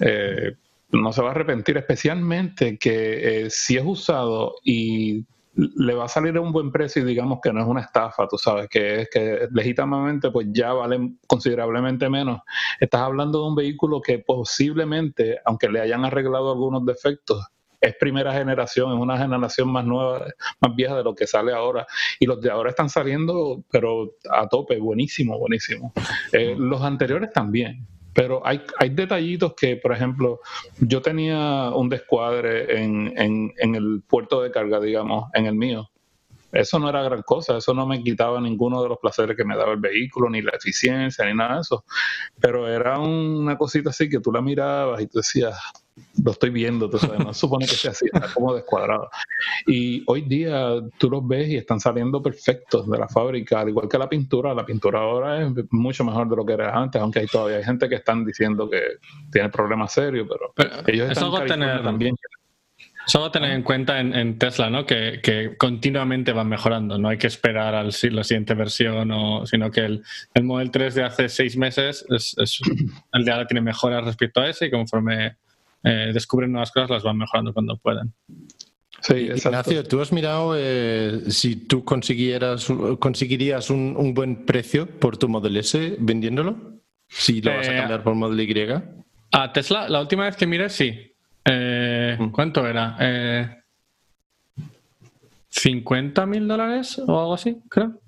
[0.00, 0.54] eh,
[0.90, 5.24] no se va a arrepentir, especialmente que eh, si es usado y
[5.58, 8.28] le va a salir a un buen precio y digamos que no es una estafa,
[8.28, 12.40] tú sabes, que es que legítimamente pues ya vale considerablemente menos.
[12.78, 17.44] Estás hablando de un vehículo que posiblemente, aunque le hayan arreglado algunos defectos,
[17.80, 20.26] es primera generación, es una generación más nueva,
[20.60, 21.86] más vieja de lo que sale ahora.
[22.18, 25.92] Y los de ahora están saliendo, pero a tope, buenísimo, buenísimo.
[26.32, 27.86] Eh, los anteriores también.
[28.18, 30.40] Pero hay, hay detallitos que, por ejemplo,
[30.80, 35.88] yo tenía un descuadre en, en, en el puerto de carga, digamos, en el mío.
[36.50, 39.56] Eso no era gran cosa, eso no me quitaba ninguno de los placeres que me
[39.56, 41.84] daba el vehículo, ni la eficiencia, ni nada de eso.
[42.40, 45.56] Pero era una cosita así que tú la mirabas y tú decías,
[46.22, 49.10] lo estoy viendo, tú sabes, no supone que sea así, está como descuadrado.
[49.66, 53.88] Y hoy día tú los ves y están saliendo perfectos de la fábrica, al igual
[53.88, 57.20] que la pintura, la pintura ahora es mucho mejor de lo que era antes, aunque
[57.20, 58.82] hay todavía hay gente que están diciendo que
[59.30, 62.14] tiene problemas serios, pero, ellos están tener, también.
[63.08, 64.84] Eso va a tener en cuenta en, Tesla, ¿no?
[64.84, 66.98] Que, que, continuamente van mejorando.
[66.98, 70.02] No hay que esperar a la siguiente versión, o, sino que el,
[70.34, 72.36] el Model 3 de hace seis meses es,
[73.14, 75.38] el de ahora tiene mejoras respecto a ese y conforme
[75.82, 78.12] eh, descubren nuevas cosas, las van mejorando cuando puedan.
[79.00, 82.66] Sí, Ignacio, ¿tú has mirado eh, si tú consiguieras,
[82.98, 86.80] conseguirías un, buen precio por tu Model S vendiéndolo?
[87.08, 88.66] Si lo vas a eh, cambiar por Model Y.
[89.30, 91.12] A Tesla, la última vez que miré, sí.
[91.46, 92.30] Mm.
[92.30, 92.96] ¿Cuánto era?
[93.00, 93.58] Eh,
[95.50, 98.00] ¿50 mil dólares o algo así, creo?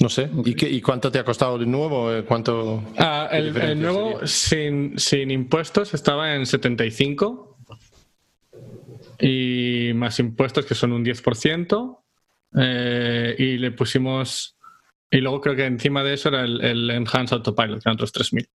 [0.00, 0.28] No sé.
[0.44, 2.12] ¿Y, cuánto te ha costado el nuevo?
[2.12, 7.58] Eh, ¿Cuánto ah, el, nuevo sin, sin, impuestos estaba en 75
[9.20, 11.98] y más impuestos que son un 10%.
[12.56, 14.56] Eh, y le pusimos.
[15.10, 18.12] Y luego creo que encima de eso era el, el Enhanced Autopilot, que eran otros
[18.12, 18.48] 3.000.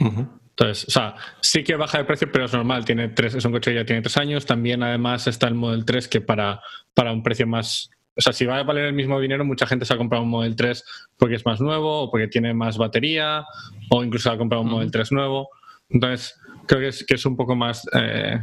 [0.00, 2.84] Entonces, o sea, sí que baja de precio, pero es normal.
[2.84, 4.44] Tiene tres, es un coche que ya tiene tres años.
[4.44, 6.60] También, además, está el Model 3 que para,
[6.94, 9.84] para un precio más o sea, si va a valer el mismo dinero, mucha gente
[9.84, 10.84] se ha comprado un Model 3
[11.16, 13.44] porque es más nuevo o porque tiene más batería
[13.90, 15.50] o incluso ha comprado un Model 3 nuevo.
[15.88, 16.34] Entonces,
[16.66, 18.40] creo que es, que es un poco más eh,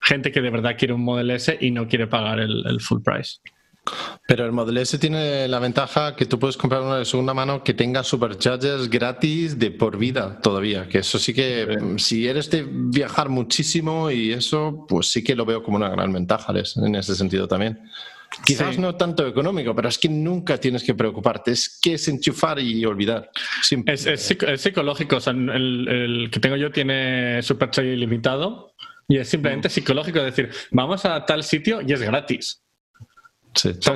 [0.00, 3.38] gente que de verdad quiere un Model S y no quiere pagar el, full price.
[4.26, 7.62] Pero el Model S tiene la ventaja que tú puedes comprar uno de segunda mano
[7.62, 10.88] que tenga superchargers gratis de por vida todavía.
[10.88, 15.44] Que eso sí que, si eres de viajar muchísimo y eso, pues sí que lo
[15.44, 17.78] veo como una gran ventaja en ese sentido también.
[18.44, 21.52] Quizás no tanto económico, pero es que nunca tienes que preocuparte.
[21.52, 23.30] Es que es enchufar y olvidar.
[23.86, 25.16] Es, es, psicológico.
[25.16, 28.74] O sea, el, que tengo yo tiene supercharge ilimitado
[29.08, 29.70] y es simplemente mm.
[29.70, 30.22] psicológico.
[30.22, 32.63] decir, vamos a tal sitio y es gratis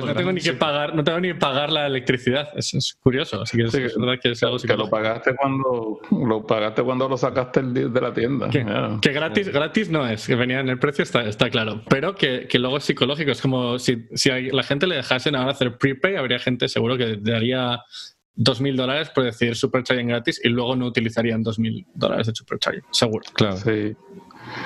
[0.01, 2.49] no tengo ni que pagar, no tengo ni que pagar la electricidad.
[2.55, 3.41] Es, curioso.
[3.41, 7.17] Así que es, verdad que es algo que lo pagaste cuando lo pagaste cuando lo
[7.17, 8.49] sacaste de la tienda.
[8.49, 11.81] Que, gratis, gratis no es, que venía en el precio está, está claro.
[11.89, 13.31] Pero que, que luego es psicológico.
[13.31, 16.97] Es como si, si a la gente le dejasen ahora hacer prepay, habría gente seguro
[16.97, 17.81] que daría
[18.39, 22.83] 2.000 dólares por decir supercharging gratis y luego no utilizarían 2.000 dólares de supercharging.
[22.91, 23.25] Seguro.
[23.33, 23.57] Claro.
[23.57, 23.95] Sí.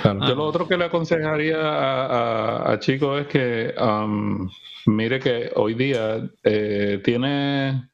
[0.03, 4.49] Yo lo otro que le aconsejaría a, a, chicos es que um,
[4.85, 7.89] mire que hoy día eh, tiene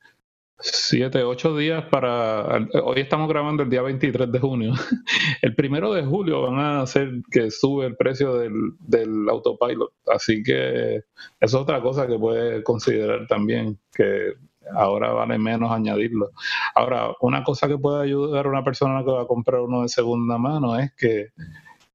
[0.60, 2.68] siete, ocho días para...
[2.84, 4.74] Hoy estamos grabando el día 23 de junio.
[5.42, 9.94] El primero de julio van a hacer que sube el precio del, del autopilot.
[10.08, 11.04] Así que eso
[11.40, 14.34] es otra cosa que puede considerar también, que
[14.76, 16.32] ahora vale menos añadirlo.
[16.76, 19.90] Ahora, una cosa que puede ayudar a una persona que va a comprar uno de
[19.90, 21.30] segunda mano es que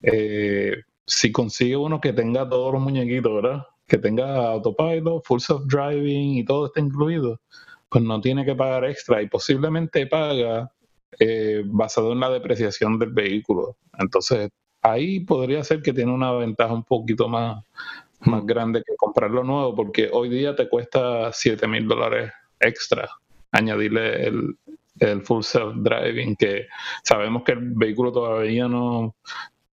[0.04, 3.66] eh, si consigue uno que tenga todos los muñequitos, ¿verdad?
[3.86, 7.40] Que tenga autopilot, full self-driving y todo está incluido,
[7.88, 10.70] pues no tiene que pagar extra y posiblemente paga
[11.18, 13.76] eh, basado en la depreciación del vehículo.
[13.98, 14.50] Entonces,
[14.82, 17.64] ahí podría ser que tiene una ventaja un poquito más,
[18.20, 23.08] más grande que comprarlo nuevo, porque hoy día te cuesta 7 mil dólares extra
[23.52, 24.56] añadirle el,
[24.98, 26.66] el full self-driving, que
[27.02, 29.14] sabemos que el vehículo todavía no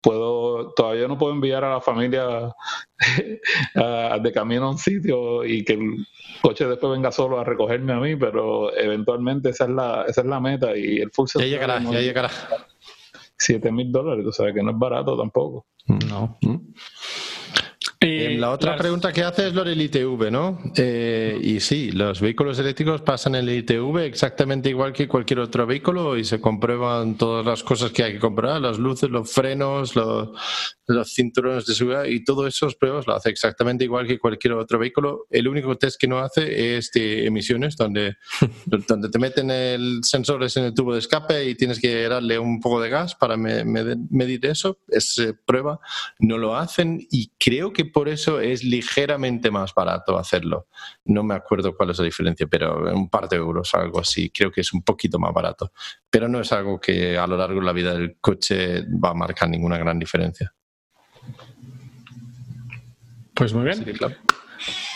[0.00, 2.54] puedo, todavía no puedo enviar a la familia
[4.22, 6.06] de camino a un sitio y que el
[6.40, 10.26] coche después venga solo a recogerme a mí, pero eventualmente esa es la, esa es
[10.26, 12.30] la meta y el full Ya llegará, ya llegará.
[13.37, 15.66] 7 mil dólares, o sea que no es barato tampoco.
[15.87, 16.38] No.
[16.42, 16.56] ¿Mm?
[18.00, 20.58] Eh, la otra pregunta que hace es lo del ITV, ¿no?
[20.76, 26.16] Eh, y sí, los vehículos eléctricos pasan el ITV exactamente igual que cualquier otro vehículo
[26.16, 30.30] y se comprueban todas las cosas que hay que comprar, las luces, los frenos, los,
[30.88, 34.79] los cinturones de seguridad y todos esos pruebas lo hace exactamente igual que cualquier otro
[34.79, 35.27] vehículo.
[35.31, 38.16] El único test que no hace es de emisiones, donde,
[38.66, 42.59] donde te meten el sensores en el tubo de escape y tienes que darle un
[42.61, 44.81] poco de gas para medir eso.
[44.88, 45.79] Es eh, prueba,
[46.18, 50.68] no lo hacen y creo que por eso es ligeramente más barato hacerlo.
[51.05, 54.31] No me acuerdo cuál es la diferencia, pero un par de euros, algo así.
[54.31, 55.72] Creo que es un poquito más barato.
[56.11, 59.14] Pero no es algo que a lo largo de la vida del coche va a
[59.14, 60.55] marcar ninguna gran diferencia.
[63.38, 63.83] Pues muy bien.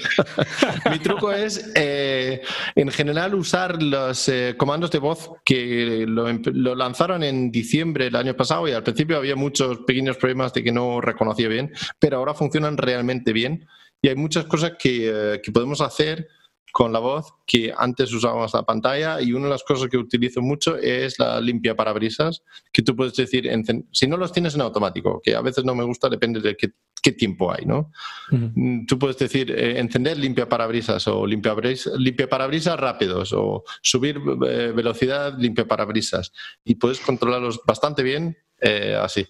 [0.90, 2.42] Mi truco es, eh,
[2.76, 8.16] en general, usar los eh, comandos de voz que lo, lo, lanzaron en diciembre del
[8.16, 12.18] año pasado y al principio había muchos pequeños problemas de que no reconocía bien, pero
[12.18, 13.66] ahora funcionan realmente bien
[14.00, 16.28] y hay muchas cosas que, eh, que podemos hacer
[16.74, 20.42] con la voz que antes usábamos la pantalla y una de las cosas que utilizo
[20.42, 23.48] mucho es la limpia parabrisas, que tú puedes decir,
[23.92, 26.72] si no los tienes en automático, que a veces no me gusta, depende de qué,
[27.12, 27.92] tiempo hay, ¿no?
[28.30, 31.54] Mm, tú puedes decir, eh, encender limpia parabrisas o limpia,
[31.96, 36.32] limpia parabrisas rápidos o subir eh, velocidad limpia parabrisas
[36.64, 39.28] y puedes controlarlos bastante bien eh, así.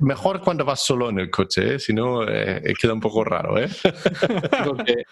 [0.00, 1.78] Mejor cuando vas solo en el coche, ¿eh?
[1.80, 3.58] si no, eh, queda un poco raro.
[3.58, 3.68] ¿eh?
[4.64, 5.02] Porque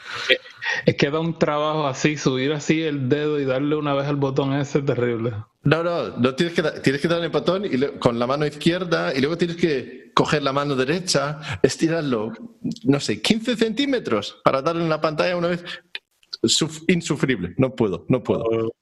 [0.84, 4.16] es que da un trabajo así, subir así el dedo y darle una vez al
[4.16, 5.32] botón ese es terrible.
[5.64, 9.12] No, no, no tienes que, tienes que darle el botón y con la mano izquierda
[9.12, 12.32] y luego tienes que coger la mano derecha, estirarlo,
[12.84, 15.64] no sé, 15 centímetros para darle en la pantalla una vez.
[16.86, 18.72] insufrible, no puedo, no puedo.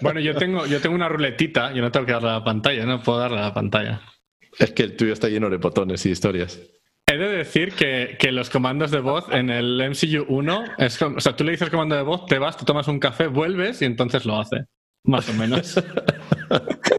[0.00, 2.86] Bueno, yo tengo, yo tengo una ruletita, yo no tengo que darle a la pantalla,
[2.86, 4.00] no puedo darle a la pantalla.
[4.58, 6.60] Es que el tuyo está lleno de botones y historias.
[7.06, 11.20] He de decir que, que los comandos de voz en el MCU 1, es o
[11.20, 13.86] sea, tú le dices comando de voz, te vas, te tomas un café, vuelves y
[13.86, 14.64] entonces lo hace.
[15.04, 15.82] Más o menos.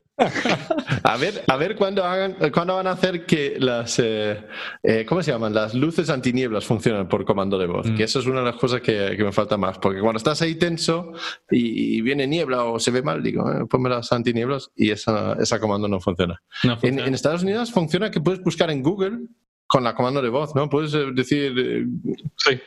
[1.04, 4.46] a ver, a ver cuándo hagan, cuándo van a hacer que las, eh,
[4.84, 5.54] eh, ¿cómo se llaman?
[5.54, 7.88] Las luces antinieblas funcionan por comando de voz.
[7.88, 8.06] Que mm.
[8.06, 11.14] eso es una de las cosas que, me falta más, porque cuando estás ahí tenso
[11.50, 15.60] y, viene niebla o se ve mal, digo, eh, ponme las antinieblas y esa, esa
[15.60, 16.42] comando no funciona.
[16.82, 19.28] En, Estados Unidos funciona que puedes buscar en Google
[19.68, 20.70] con la comando de voz, ¿no?
[20.70, 21.88] Puedes decir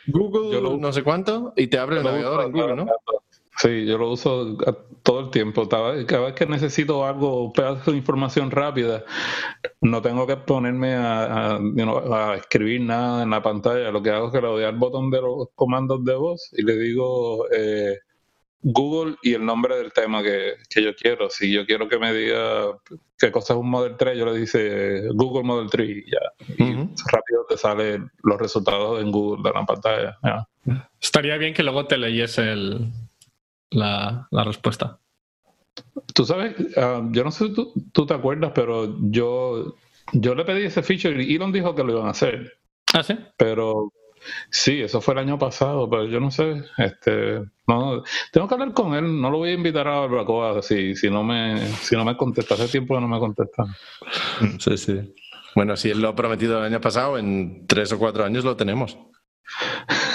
[0.06, 2.86] Google, no sé cuánto, y te abre el navegador en Google, ¿no?
[3.56, 4.56] Sí, yo lo uso
[5.02, 5.68] todo el tiempo.
[5.68, 9.04] Cada vez que necesito algo, un pedazo de información rápida,
[9.80, 11.58] no tengo que ponerme a,
[12.36, 13.90] escribir nada en la pantalla.
[13.90, 16.62] Lo que hago es que le doy al botón de los comandos de voz y
[16.62, 17.98] le digo eh,
[18.62, 21.28] Google y el nombre del tema que, yo quiero.
[21.28, 22.78] Si yo quiero que me diga
[23.18, 26.64] qué cosa es un Model 3, yo le dice Google Model 3 y ya.
[26.64, 26.72] Y
[27.10, 30.18] rápido te salen los resultados en Google de la pantalla.
[31.00, 32.92] Estaría bien que luego te leyese el
[33.72, 34.98] la, respuesta.
[36.14, 39.76] Tú sabes, ah, yo no sé si tú, te acuerdas, pero yo,
[40.12, 42.52] yo le pedí ese feature y Elon dijo que lo iban a hacer.
[42.94, 43.18] Ah, sí.
[43.36, 43.92] Pero
[44.50, 48.72] Sí, eso fue el año pasado, pero yo no sé, este, no, tengo que hablar
[48.72, 52.04] con él, no lo voy a invitar a Barbacoa si, si no me, si no
[52.04, 53.64] me contesta, hace tiempo que no me contesta.
[54.58, 55.14] Sí, sí.
[55.54, 58.56] Bueno, si él lo ha prometido el año pasado, en tres o cuatro años lo
[58.56, 58.96] tenemos.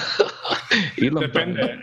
[0.97, 1.80] Depende.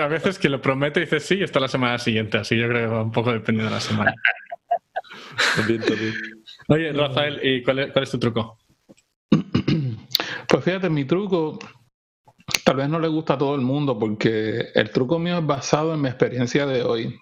[0.00, 2.68] A veces que lo promete y dice sí y está la semana siguiente, así yo
[2.68, 4.14] creo que un poco depende de la semana.
[6.68, 8.58] Oye, Rafael, ¿y cuál es, cuál es tu truco?
[10.48, 11.58] Pues fíjate, mi truco
[12.64, 15.94] tal vez no le gusta a todo el mundo porque el truco mío es basado
[15.94, 17.18] en mi experiencia de hoy.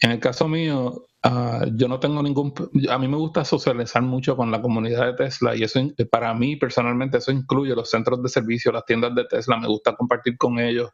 [0.00, 2.54] En el caso mío, Ah, yo no tengo ningún...
[2.88, 6.56] A mí me gusta socializar mucho con la comunidad de Tesla y eso para mí
[6.56, 9.58] personalmente eso incluye los centros de servicio, las tiendas de Tesla.
[9.58, 10.90] Me gusta compartir con ellos,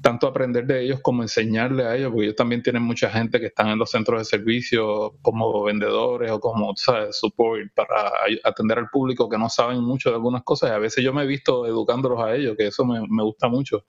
[0.00, 3.46] tanto aprender de ellos como enseñarle a ellos, porque ellos también tienen mucha gente que
[3.46, 7.18] están en los centros de servicio como vendedores o como ¿sabes?
[7.18, 8.12] support para
[8.44, 11.26] atender al público que no saben mucho de algunas cosas a veces yo me he
[11.26, 13.84] visto educándolos a ellos, que eso me, me gusta mucho.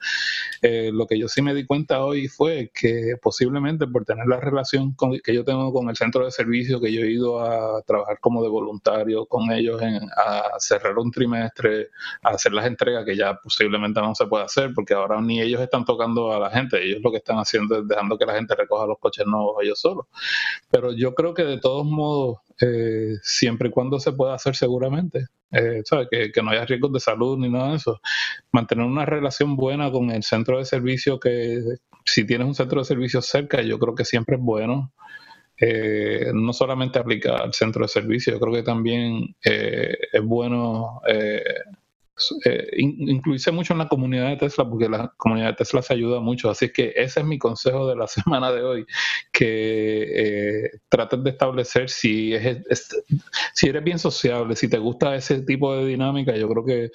[0.61, 4.39] Eh, lo que yo sí me di cuenta hoy fue que posiblemente por tener la
[4.39, 7.81] relación con, que yo tengo con el centro de servicio que yo he ido a
[7.83, 11.89] trabajar como de voluntario con ellos en, a cerrar un trimestre,
[12.23, 15.61] a hacer las entregas que ya posiblemente no se puede hacer porque ahora ni ellos
[15.61, 18.55] están tocando a la gente, ellos lo que están haciendo es dejando que la gente
[18.55, 20.05] recoja los coches nuevos ellos solos.
[20.69, 25.27] Pero yo creo que de todos modos, eh, siempre y cuando se pueda hacer seguramente,
[25.51, 27.99] eh, Que, que, no haya riesgos de salud ni nada de eso.
[28.53, 31.61] Mantener una relación buena con el centro de servicio, que
[32.05, 34.91] si tienes un centro de servicio cerca, yo creo que siempre es bueno.
[35.63, 41.01] Eh, no solamente aplica al centro de servicio, yo creo que también eh, es bueno
[41.07, 41.43] eh,
[42.77, 46.49] incluirse mucho en la comunidad de Tesla, porque la comunidad de Tesla se ayuda mucho.
[46.49, 48.85] Así que ese es mi consejo de la semana de hoy,
[49.31, 52.33] que trates de establecer si,
[53.53, 56.91] si eres bien sociable, si te gusta ese tipo de dinámica, yo creo que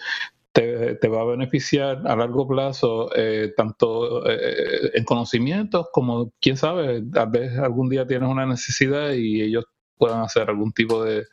[0.57, 7.03] te, va a beneficiar a largo plazo, eh, tanto eh, en conocimientos como, quién sabe,
[7.13, 9.65] tal vez algún día tienes una necesidad y ellos
[9.99, 11.27] puedan hacer algún tipo de,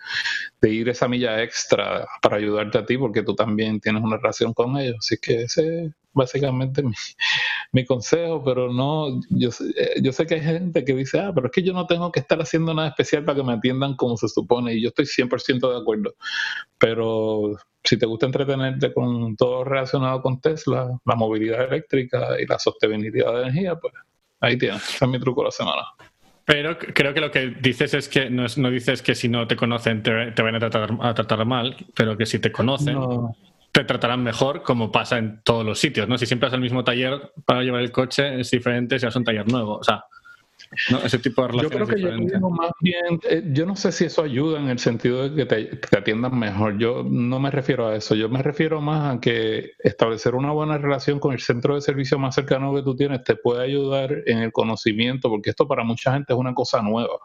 [0.61, 4.77] ir esa milla extra para ayudarte a ti, porque tú también tienes una relación con
[4.77, 4.95] ellos.
[4.99, 6.93] Así que ese es básicamente mi,
[7.71, 11.47] mi consejo, pero no, yo, eh, yo sé que hay gente que dice, ah, pero
[11.47, 14.17] es que yo no tengo que estar haciendo nada especial para que me atiendan como
[14.17, 16.15] se supone, y yo estoy 100% de acuerdo.
[16.77, 22.57] Pero si te gusta entretenerte con todo relacionado con Tesla, la movilidad eléctrica y la
[22.57, 23.93] sostenibilidad de energía, pues
[24.39, 25.81] ahí tienes, ese es mi truco de la semana.
[26.45, 29.55] Pero creo que lo que dices es que no, no dices que si no te
[29.55, 32.97] conocen te, te van a tratar, a tratar, mal, pero que si te conocen
[33.71, 36.07] te tratarán mejor, como pasa en todos los sitios.
[36.07, 36.17] ¿no?
[36.19, 39.23] Si siempre has el mismo taller para llevar el coche, es diferente si has un
[39.23, 39.77] taller nuevo.
[39.77, 40.05] O sea,
[40.91, 40.99] ¿no?
[40.99, 41.79] ese tipo de relaciones.
[41.79, 44.79] Yo creo que yo más bien, eh, yo no sé si eso ayuda en el
[44.79, 46.77] sentido de que te, atiendan mejor.
[46.77, 48.15] Yo no me refiero a eso.
[48.15, 52.19] Yo me refiero más a que establecer una buena relación con el centro de servicio
[52.19, 56.13] más cercano que tú tienes te puede ayudar en el conocimiento, porque esto para mucha
[56.13, 57.19] gente es una cosa nueva.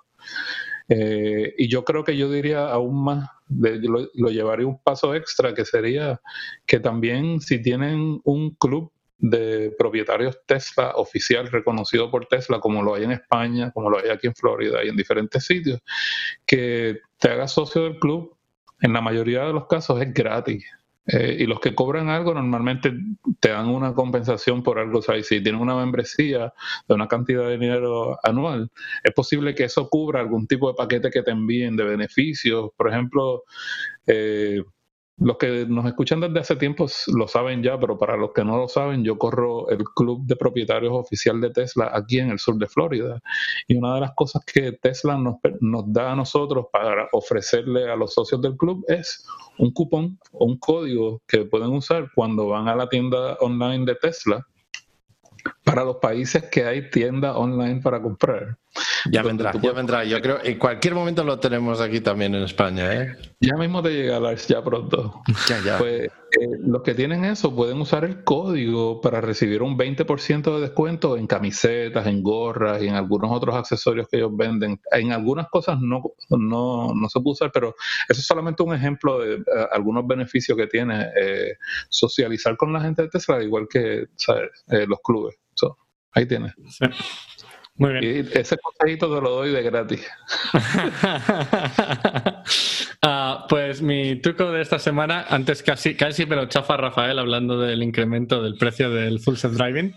[0.88, 5.52] Eh, y yo creo que yo diría aún más, lo, lo, llevaría un paso extra,
[5.52, 6.20] que sería
[6.66, 12.94] que también si tienen un club de propietarios Tesla oficial reconocido por Tesla, como lo
[12.94, 15.80] hay en España, como lo hay aquí en Florida y en diferentes sitios,
[16.46, 18.36] que te hagas socio del club,
[18.80, 20.64] en la mayoría de los casos es gratis.
[21.10, 22.92] Eh, y los que cobran algo normalmente
[23.40, 24.98] te dan una compensación por algo.
[24.98, 26.52] O sea, si tienen una membresía
[26.86, 28.70] de una cantidad de dinero anual,
[29.02, 32.70] es posible que eso cubra algún tipo de paquete que te envíen de beneficios.
[32.76, 33.44] Por ejemplo,
[34.06, 34.62] eh,
[35.20, 38.56] los que nos escuchan desde hace tiempo lo saben ya, pero para los que no
[38.56, 42.56] lo saben, yo corro el club de propietarios oficial de Tesla aquí en el sur
[42.56, 43.20] de Florida.
[43.66, 47.96] Y una de las cosas que Tesla nos, nos da a nosotros para ofrecerle a
[47.96, 49.26] los socios del club es
[49.58, 53.96] un cupón o un código que pueden usar cuando van a la tienda online de
[53.96, 54.46] Tesla
[55.64, 58.56] para los países que hay tienda online para comprar.
[59.10, 60.04] Ya vendrá, ya vendrá.
[60.04, 62.92] Yo creo en cualquier momento lo tenemos aquí también en España.
[62.92, 63.16] ¿eh?
[63.40, 65.22] Ya mismo te llega Lars, ya pronto.
[65.48, 65.78] Ya, ya.
[65.78, 70.60] Pues eh, los que tienen eso pueden usar el código para recibir un 20% de
[70.60, 74.80] descuento en camisetas, en gorras y en algunos otros accesorios que ellos venden.
[74.90, 77.74] En algunas cosas no, no, no se puede usar, pero
[78.08, 79.42] eso es solamente un ejemplo de eh,
[79.72, 81.56] algunos beneficios que tiene eh,
[81.88, 84.06] socializar con la gente de Tesla, igual que
[84.86, 85.36] los clubes.
[86.12, 86.52] ahí tienes.
[87.78, 88.04] Muy bien.
[88.32, 90.06] Y ese consejito te lo doy de gratis.
[93.00, 97.58] Ah, pues mi truco de esta semana, antes casi, casi me lo chafa Rafael hablando
[97.58, 99.94] del incremento del precio del full self driving,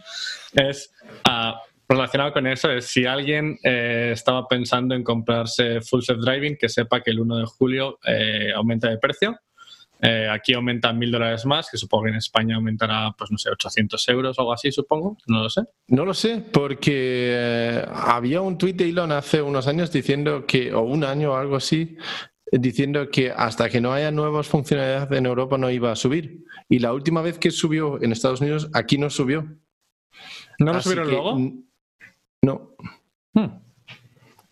[0.54, 0.94] es
[1.28, 1.54] uh,
[1.90, 6.70] relacionado con eso, es si alguien eh, estaba pensando en comprarse full self driving, que
[6.70, 9.36] sepa que el 1 de julio eh, aumenta de precio.
[10.04, 13.52] Eh, aquí aumentan mil dólares más, que supongo que en España aumentará, pues no sé,
[13.52, 15.18] 800 euros o algo así, supongo.
[15.28, 15.62] No lo sé.
[15.88, 20.74] No lo sé, porque eh, había un tuit de Elon hace unos años diciendo que,
[20.74, 21.98] o un año o algo así,
[22.52, 26.46] diciendo que hasta que no haya nuevas funcionalidades en Europa no iba a subir.
[26.68, 29.46] Y la última vez que subió en Estados Unidos, aquí no subió.
[30.58, 31.38] ¿No lo subieron luego?
[32.42, 32.76] No.
[33.34, 33.62] Hmm.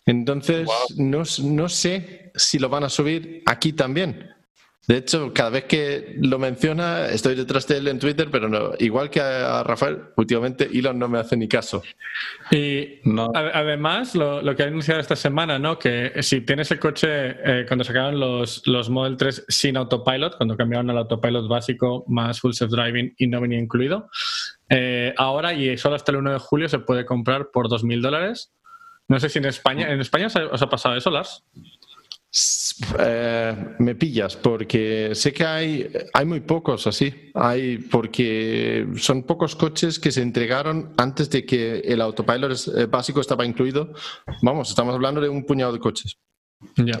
[0.06, 4.30] Entonces, no, no sé si lo van a subir aquí también.
[4.88, 8.72] De hecho, cada vez que lo menciona, estoy detrás de él en Twitter, pero no,
[8.78, 11.82] igual que a Rafael, últimamente Elon no me hace ni caso.
[12.50, 12.98] Y
[13.34, 15.78] además, lo, que ha anunciado esta semana, ¿no?
[15.78, 20.56] Que si tienes el coche, eh, cuando sacaron los, los Model 3 sin autopilot, cuando
[20.56, 24.08] cambiaron al autopilot básico más full self-driving y no venía incluido,
[24.70, 28.52] eh, ahora y solo hasta el 1 de julio se puede comprar por 2.000 dólares.
[29.08, 31.44] No sé si en España, ¿en España os ha pasado eso, Lars?
[32.98, 37.12] Eh, me pillas porque sé que hay, hay muy pocos así.
[37.34, 43.20] Hay porque son pocos coches que se entregaron antes de que el autopilot eh, básico
[43.20, 43.92] estaba incluido.
[44.42, 46.18] Vamos, estamos hablando de un puñado de coches.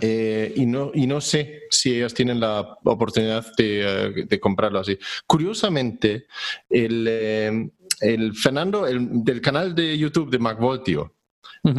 [0.00, 4.98] Eh, y, no, y no sé si ellos tienen la oportunidad de, comprarlo así.
[5.26, 6.26] Curiosamente,
[6.68, 7.70] el,
[8.00, 11.14] el Fernando el, del canal de YouTube de MacVoltio,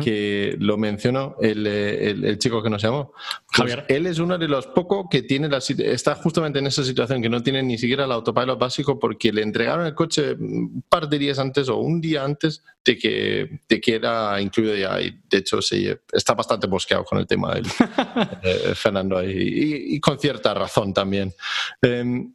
[0.04, 3.14] que lo mencionó el, el, chico que nos llamó.
[3.48, 3.86] Pues Javier.
[3.90, 7.30] Él es uno de los pocos que tiene la, está justamente en esa situación, que
[7.30, 11.18] no tiene ni siquiera el autopilot básico porque le entregaron el coche un par de
[11.18, 15.02] días antes o un día antes de que, de que era incluido ya.
[15.02, 17.66] Y de hecho, sí, está bastante bosqueado con el tema del
[18.44, 19.32] eh, Fernando ahí.
[19.32, 21.34] Y, y, con cierta razón también.
[21.82, 22.34] Em,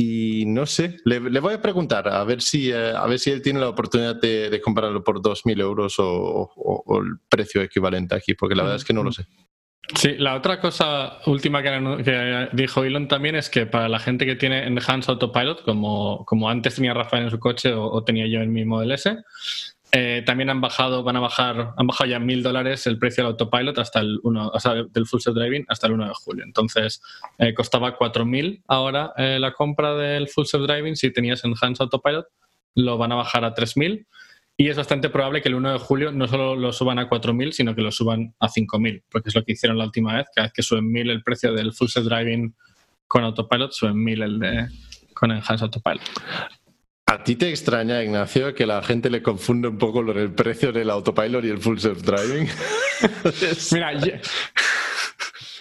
[0.00, 3.42] y no sé, le, voy a preguntar a ver si, eh, a ver si él
[3.42, 6.52] tiene la oportunidad de, comprarlo por 2.000 euros o,
[7.02, 9.26] el precio equivalente aquí, porque la verdad es que no lo sé.
[9.96, 14.36] Sí, la otra cosa última que, dijo Elon también es que para la gente que
[14.36, 18.52] tiene Enhanced Autopilot, como, como antes tenía Rafael en su coche o, tenía yo en
[18.52, 19.16] mi Model S,
[19.90, 23.32] eh, también han bajado, van a bajar, han bajado ya mil dólares el precio del
[23.32, 26.44] autopilot hasta el 1, o sea, del full self driving hasta el 1 de julio.
[26.44, 27.00] Entonces,
[27.38, 30.94] eh, costaba 4.000 ahora eh, la compra del full self driving.
[30.94, 32.26] Si tenías enhanced autopilot,
[32.74, 34.06] lo van a bajar a 3.000.
[34.58, 37.52] Y es bastante probable que el 1 de julio no solo lo suban a 4.000,
[37.52, 40.26] sino que lo suban a 5.000, porque es lo que hicieron la última vez.
[40.34, 42.54] Cada vez que suben 1.000 el precio del full self driving
[43.06, 44.68] con autopilot, suben 1.000 el de
[45.14, 46.02] con enhanced autopilot.
[47.10, 50.90] ¿A ti te extraña, Ignacio, que la gente le confunde un poco el precio del
[50.90, 52.46] autopilot y el full self-driving?
[53.72, 53.92] Mira,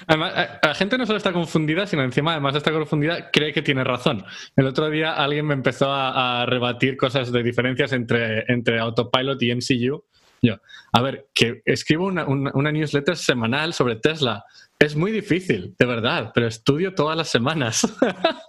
[0.08, 3.54] Además, eh, la gente no solo está confundida, sino encima, además de estar confundida, cree
[3.54, 4.26] que tiene razón.
[4.58, 9.56] El otro día alguien me empezó a, rebatir cosas de diferencias entre, entre Autopilot y
[9.56, 10.04] MCU.
[10.42, 10.58] Yo,
[10.92, 14.44] a ver, que escribo una, una newsletter semanal sobre Tesla.
[14.78, 17.88] Es muy difícil, de verdad, pero estudio todas las semanas.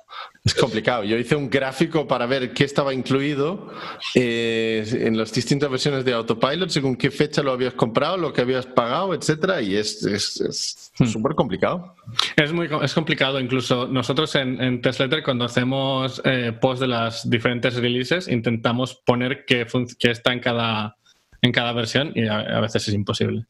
[0.48, 1.04] Es complicado.
[1.04, 3.70] Yo hice un gráfico para ver qué estaba incluido
[4.14, 8.40] eh, en las distintas versiones de Autopilot, según qué fecha lo habías comprado, lo que
[8.40, 11.04] habías pagado, etcétera, y es hmm.
[11.04, 11.94] súper complicado.
[12.34, 13.38] Es muy es complicado.
[13.38, 19.44] Incluso nosotros en, en Testletter, cuando hacemos eh, post de las diferentes releases, intentamos poner
[19.46, 19.66] qué,
[20.00, 20.96] está en cada,
[21.42, 23.44] en cada versión y a veces es imposible.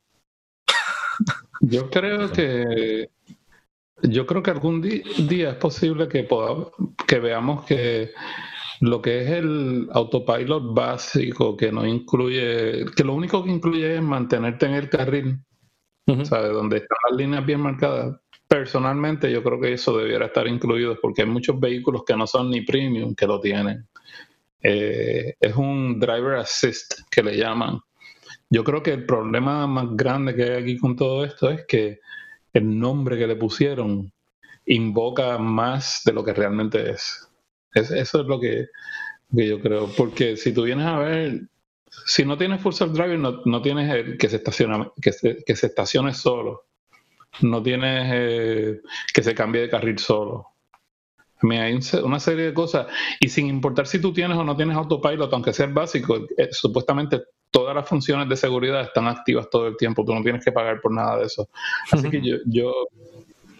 [1.61, 3.09] Yo creo que
[4.03, 6.26] yo creo que algún día es posible que,
[7.07, 8.12] que veamos que
[8.80, 14.03] lo que es el autopilot básico, que no incluye, que lo único que incluye es
[14.03, 15.38] mantenerte en el carril,
[16.24, 16.53] ¿sabes?
[16.53, 18.20] Donde están las líneas bien marcadas.
[18.46, 22.51] Personalmente, yo creo que eso debiera estar incluido porque hay muchos vehículos que no son
[22.51, 23.86] ni premium que lo tienen.
[24.62, 27.80] Eh, es un driver assist que le llaman.
[28.49, 32.01] Yo creo que el problema más grande que hay aquí con todo esto es que
[32.53, 34.12] el nombre que le pusieron
[34.66, 37.28] invoca más de lo que realmente es.
[37.74, 38.66] eso es lo que,
[39.30, 39.88] yo creo.
[39.96, 41.42] Porque si tú vienes a ver,
[42.07, 45.57] si no tienes full self driving, no, tienes el que se estaciona, que se, que
[45.57, 46.64] se estacione solo.
[47.40, 48.80] No tienes eh,
[49.12, 50.46] que se cambie de carril solo.
[51.42, 52.86] Hay una serie de cosas.
[53.20, 57.22] Y sin importar si tú tienes o no tienes autopilot, aunque sea básico, eh, supuestamente
[57.51, 60.80] todas las funciones de seguridad están activas todo el tiempo, tú no tienes que pagar
[60.80, 61.49] por nada de eso.
[61.90, 62.72] Así que yo, yo,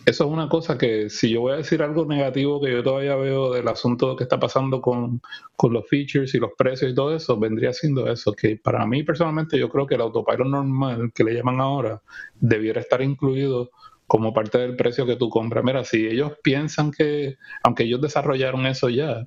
[0.07, 3.17] eso es una cosa que si yo voy a decir algo negativo que yo todavía
[3.17, 5.21] veo del asunto que está pasando con,
[5.57, 9.03] con los features y los precios y todo eso, vendría siendo eso, que para mí
[9.03, 12.03] personalmente yo creo que el autopilot normal que le llaman ahora
[12.41, 13.71] debiera estar incluido
[14.07, 15.63] como parte del precio que tú compras.
[15.63, 19.27] Mira, si ellos piensan que, aunque ellos desarrollaron eso ya,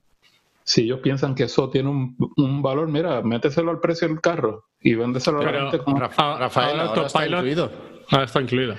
[0.64, 4.96] si ellos piensan que eso tiene un, valor, mira, méteselo al precio del carro y
[4.96, 6.00] véndeselo a la gente con...
[6.00, 7.72] Rafael, ahora, está incluido.
[8.10, 8.76] Ahora está incluido.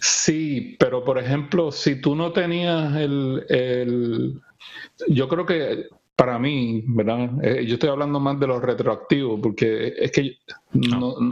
[0.00, 4.40] Sí, pero por ejemplo, si tú no tenías el, el
[5.08, 5.86] yo creo que
[6.16, 7.28] para mí, ¿verdad?
[7.42, 10.38] Eh, yo estoy hablando más de lo retroactivo, porque es que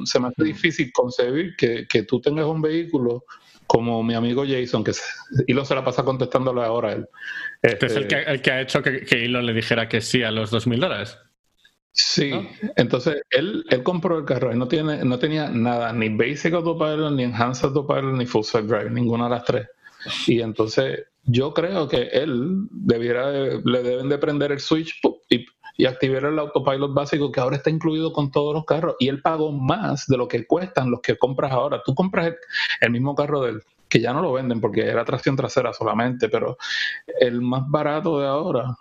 [0.04, 3.24] se me hace difícil concebir que, que, tú tengas un vehículo
[3.66, 4.92] como mi amigo Jason, que
[5.46, 7.08] y lo se la pasa contestándole ahora él.
[7.62, 10.22] Este, es el que, el que, ha hecho que, que Elon le dijera que sí
[10.22, 11.18] a los dos mil dólares.
[11.96, 12.32] Sí,
[12.74, 17.12] entonces él, él compró el carro y no, tiene, no tenía nada, ni Basic Autopilot,
[17.12, 19.68] ni Enhanced Autopilot, ni Full Self Drive, ninguna de las tres.
[20.26, 25.00] Y entonces yo creo que él debiera, le deben de prender el switch
[25.30, 25.46] y,
[25.84, 29.50] activar el autopilot básico que ahora está incluido con todos los carros y él pagó
[29.52, 31.82] más de lo que cuestan los que compras ahora.
[31.84, 32.32] Tú compras
[32.80, 36.56] el, mismo carro del que ya no lo venden porque era tracción trasera solamente, pero
[37.20, 38.76] el más barato de ahora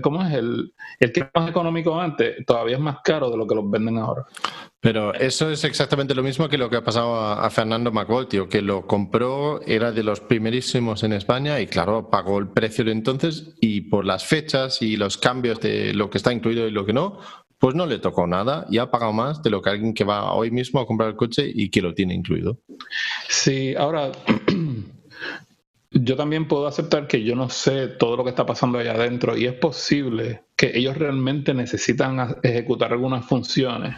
[0.00, 0.32] ¿Cómo es?
[0.32, 3.70] El, el que es más económico antes todavía es más caro de lo que los
[3.70, 4.26] venden ahora.
[4.82, 8.60] Pero eso es exactamente lo mismo que lo que ha pasado a, Fernando Macoltio, que
[8.62, 13.54] lo compró, era de los primerísimos en España y claro, pagó el precio de entonces
[13.60, 16.92] y por las fechas y los cambios de lo que está incluido y lo que
[16.92, 17.20] no,
[17.60, 20.32] pues no le tocó nada y ha pagado más de lo que alguien que va
[20.32, 22.58] hoy mismo a comprar el coche y que lo tiene incluido.
[23.28, 24.10] Sí, ahora
[25.94, 29.36] yo también puedo aceptar que yo no sé todo lo que está pasando allá adentro
[29.36, 33.96] y es posible que ellos realmente necesitan ejecutar algunas funciones.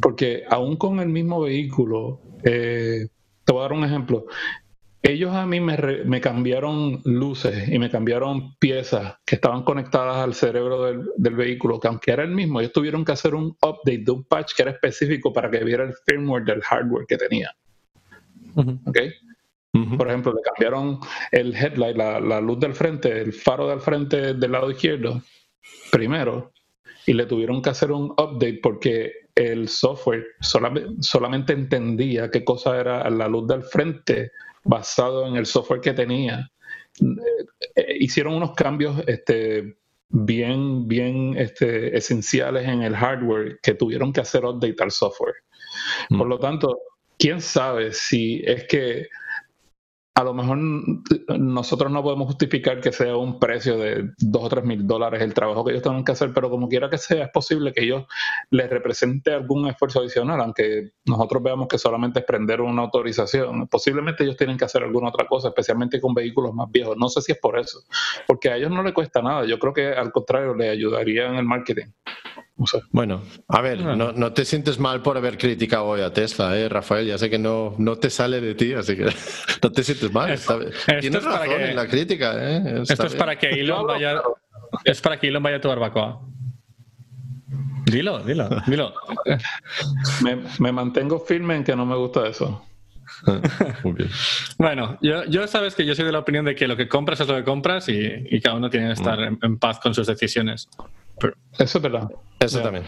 [0.00, 3.08] Porque aún con el mismo vehículo, eh,
[3.44, 4.26] te voy a dar un ejemplo.
[5.02, 10.32] Ellos a mí me, me, cambiaron luces y me cambiaron piezas que estaban conectadas al
[10.32, 14.02] cerebro del, del, vehículo, que aunque era el mismo, ellos tuvieron que hacer un update
[14.04, 17.54] de un patch que era específico para que viera el firmware del hardware que tenía.
[18.86, 19.12] ¿Okay?
[19.96, 21.00] Por ejemplo, le cambiaron
[21.32, 25.20] el headlight, la, luz del frente, el faro del frente del lado izquierdo,
[25.90, 26.52] primero,
[27.06, 33.10] y le tuvieron que hacer un update porque el software solamente, entendía qué cosa era
[33.10, 34.30] la luz del frente
[34.62, 36.48] basado en el software que tenía.
[37.00, 37.44] Eh,
[37.74, 39.76] eh, hicieron unos cambios este,
[40.08, 45.34] bien, bien este, esenciales en el hardware que tuvieron que hacer update al software.
[46.08, 46.78] Por lo tanto,
[47.18, 49.08] quién sabe si es que
[50.16, 50.58] a lo mejor
[51.38, 55.34] nosotros no podemos justificar que sea un precio de dos o tres mil dólares el
[55.34, 58.04] trabajo que ellos tienen que hacer, pero como quiera que sea, es posible que ellos
[58.50, 63.66] les represente algún esfuerzo adicional, aunque nosotros veamos que solamente es prender una autorización.
[63.66, 66.96] Posiblemente ellos tienen que hacer alguna otra cosa, especialmente con vehículos más viejos.
[66.96, 67.80] No sé si es por eso,
[68.28, 69.44] porque a ellos no les cuesta nada.
[69.46, 71.86] Yo creo que al contrario, les ayudaría en el marketing.
[72.92, 76.68] Bueno, a ver, no, no, te sientes mal por haber criticado hoy a Tesla, ¿eh,
[76.68, 77.04] Rafael?
[77.04, 79.06] Ya sé que no, no te sale de ti, así que
[79.62, 80.38] no te sientes mal.
[81.00, 82.34] Tienes razón en la crítica.
[82.38, 82.82] ¿eh?
[82.88, 84.22] esto es para que Elon vaya,
[84.84, 86.20] es para que Elon vaya a tu barbacoa.
[87.86, 88.94] Dilo, dilo, dilo.
[90.22, 92.64] Me, me, mantengo firme en que no me gusta eso.
[93.82, 94.10] Muy bien.
[94.58, 97.20] Bueno, yo, yo, sabes que yo soy de la opinión de que lo que compras
[97.20, 98.00] es lo que compras y,
[98.30, 99.38] y cada uno tiene que estar mm.
[99.42, 100.68] en paz con sus decisiones
[101.58, 102.08] eso es verdad.
[102.40, 102.84] Eso también.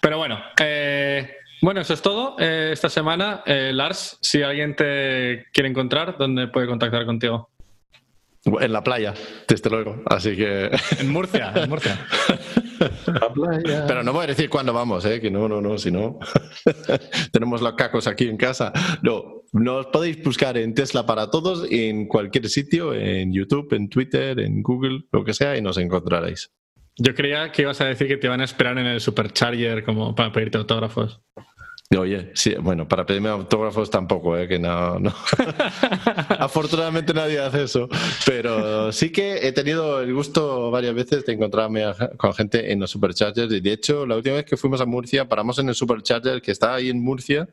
[0.00, 1.30] Pero bueno, eh,
[1.62, 2.36] bueno, eso es todo.
[2.38, 7.48] Eh, esta semana, eh, Lars, si alguien te quiere encontrar, ¿dónde puede contactar contigo?
[8.44, 9.14] En la playa,
[9.48, 10.02] desde luego.
[10.06, 10.70] Así que.
[10.98, 12.06] En Murcia, en Murcia.
[13.06, 13.86] La playa.
[13.86, 15.20] Pero no voy a decir cuándo vamos, ¿eh?
[15.20, 16.18] que no, no, no, si no.
[17.32, 18.70] Tenemos los cacos aquí en casa.
[19.02, 24.38] No, nos podéis buscar en Tesla para todos, en cualquier sitio, en YouTube, en Twitter,
[24.38, 26.50] en Google, lo que sea, y nos encontraréis.
[26.96, 30.14] Yo creía que ibas a decir que te iban a esperar en el Supercharger como
[30.14, 31.20] para pedirte autógrafos.
[31.96, 34.48] Oye, sí, bueno, para pedirme autógrafos tampoco, ¿eh?
[34.48, 35.12] que no, no.
[36.38, 37.88] Afortunadamente nadie hace eso,
[38.26, 41.84] pero sí que he tenido el gusto varias veces de encontrarme
[42.16, 45.28] con gente en los superchargers y de hecho la última vez que fuimos a Murcia
[45.28, 47.48] paramos en el supercharger que está ahí en Murcia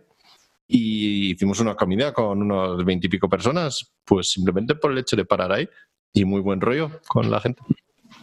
[0.67, 5.51] y hicimos una comida con unos veintipico personas, pues simplemente por el hecho de parar
[5.51, 5.67] ahí
[6.13, 7.61] y muy buen rollo con la gente.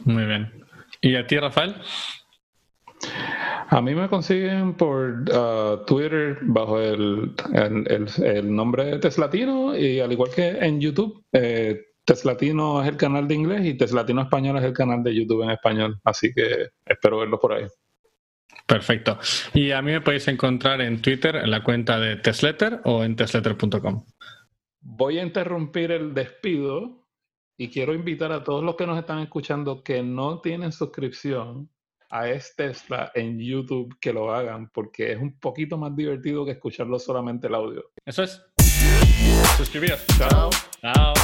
[0.05, 0.68] Muy bien.
[1.01, 1.77] ¿Y a ti, Rafael?
[3.71, 10.11] A mí me consiguen por uh, Twitter bajo el, el, nombre de Teslatino y al
[10.11, 14.65] igual que en YouTube, eh, Teslatino es el canal de inglés y Teslatino Español es
[14.65, 16.01] el canal de YouTube en español.
[16.05, 17.67] Así que espero verlo por ahí.
[18.67, 19.19] Perfecto.
[19.55, 23.17] Y a mí me podéis encontrar en Twitter en la cuenta de Tesletter o en
[23.17, 24.05] tesletter.com.
[24.81, 27.08] Voy a interrumpir el despido
[27.61, 31.69] y quiero invitar a todos los que nos están escuchando que no tienen suscripción
[32.09, 36.53] a este Tesla en YouTube que lo hagan porque es un poquito más divertido que
[36.53, 37.91] escucharlo solamente el audio.
[38.07, 38.41] Eso es.
[39.57, 39.97] Suscribir.
[40.17, 40.51] Chao.
[40.81, 41.15] Chao.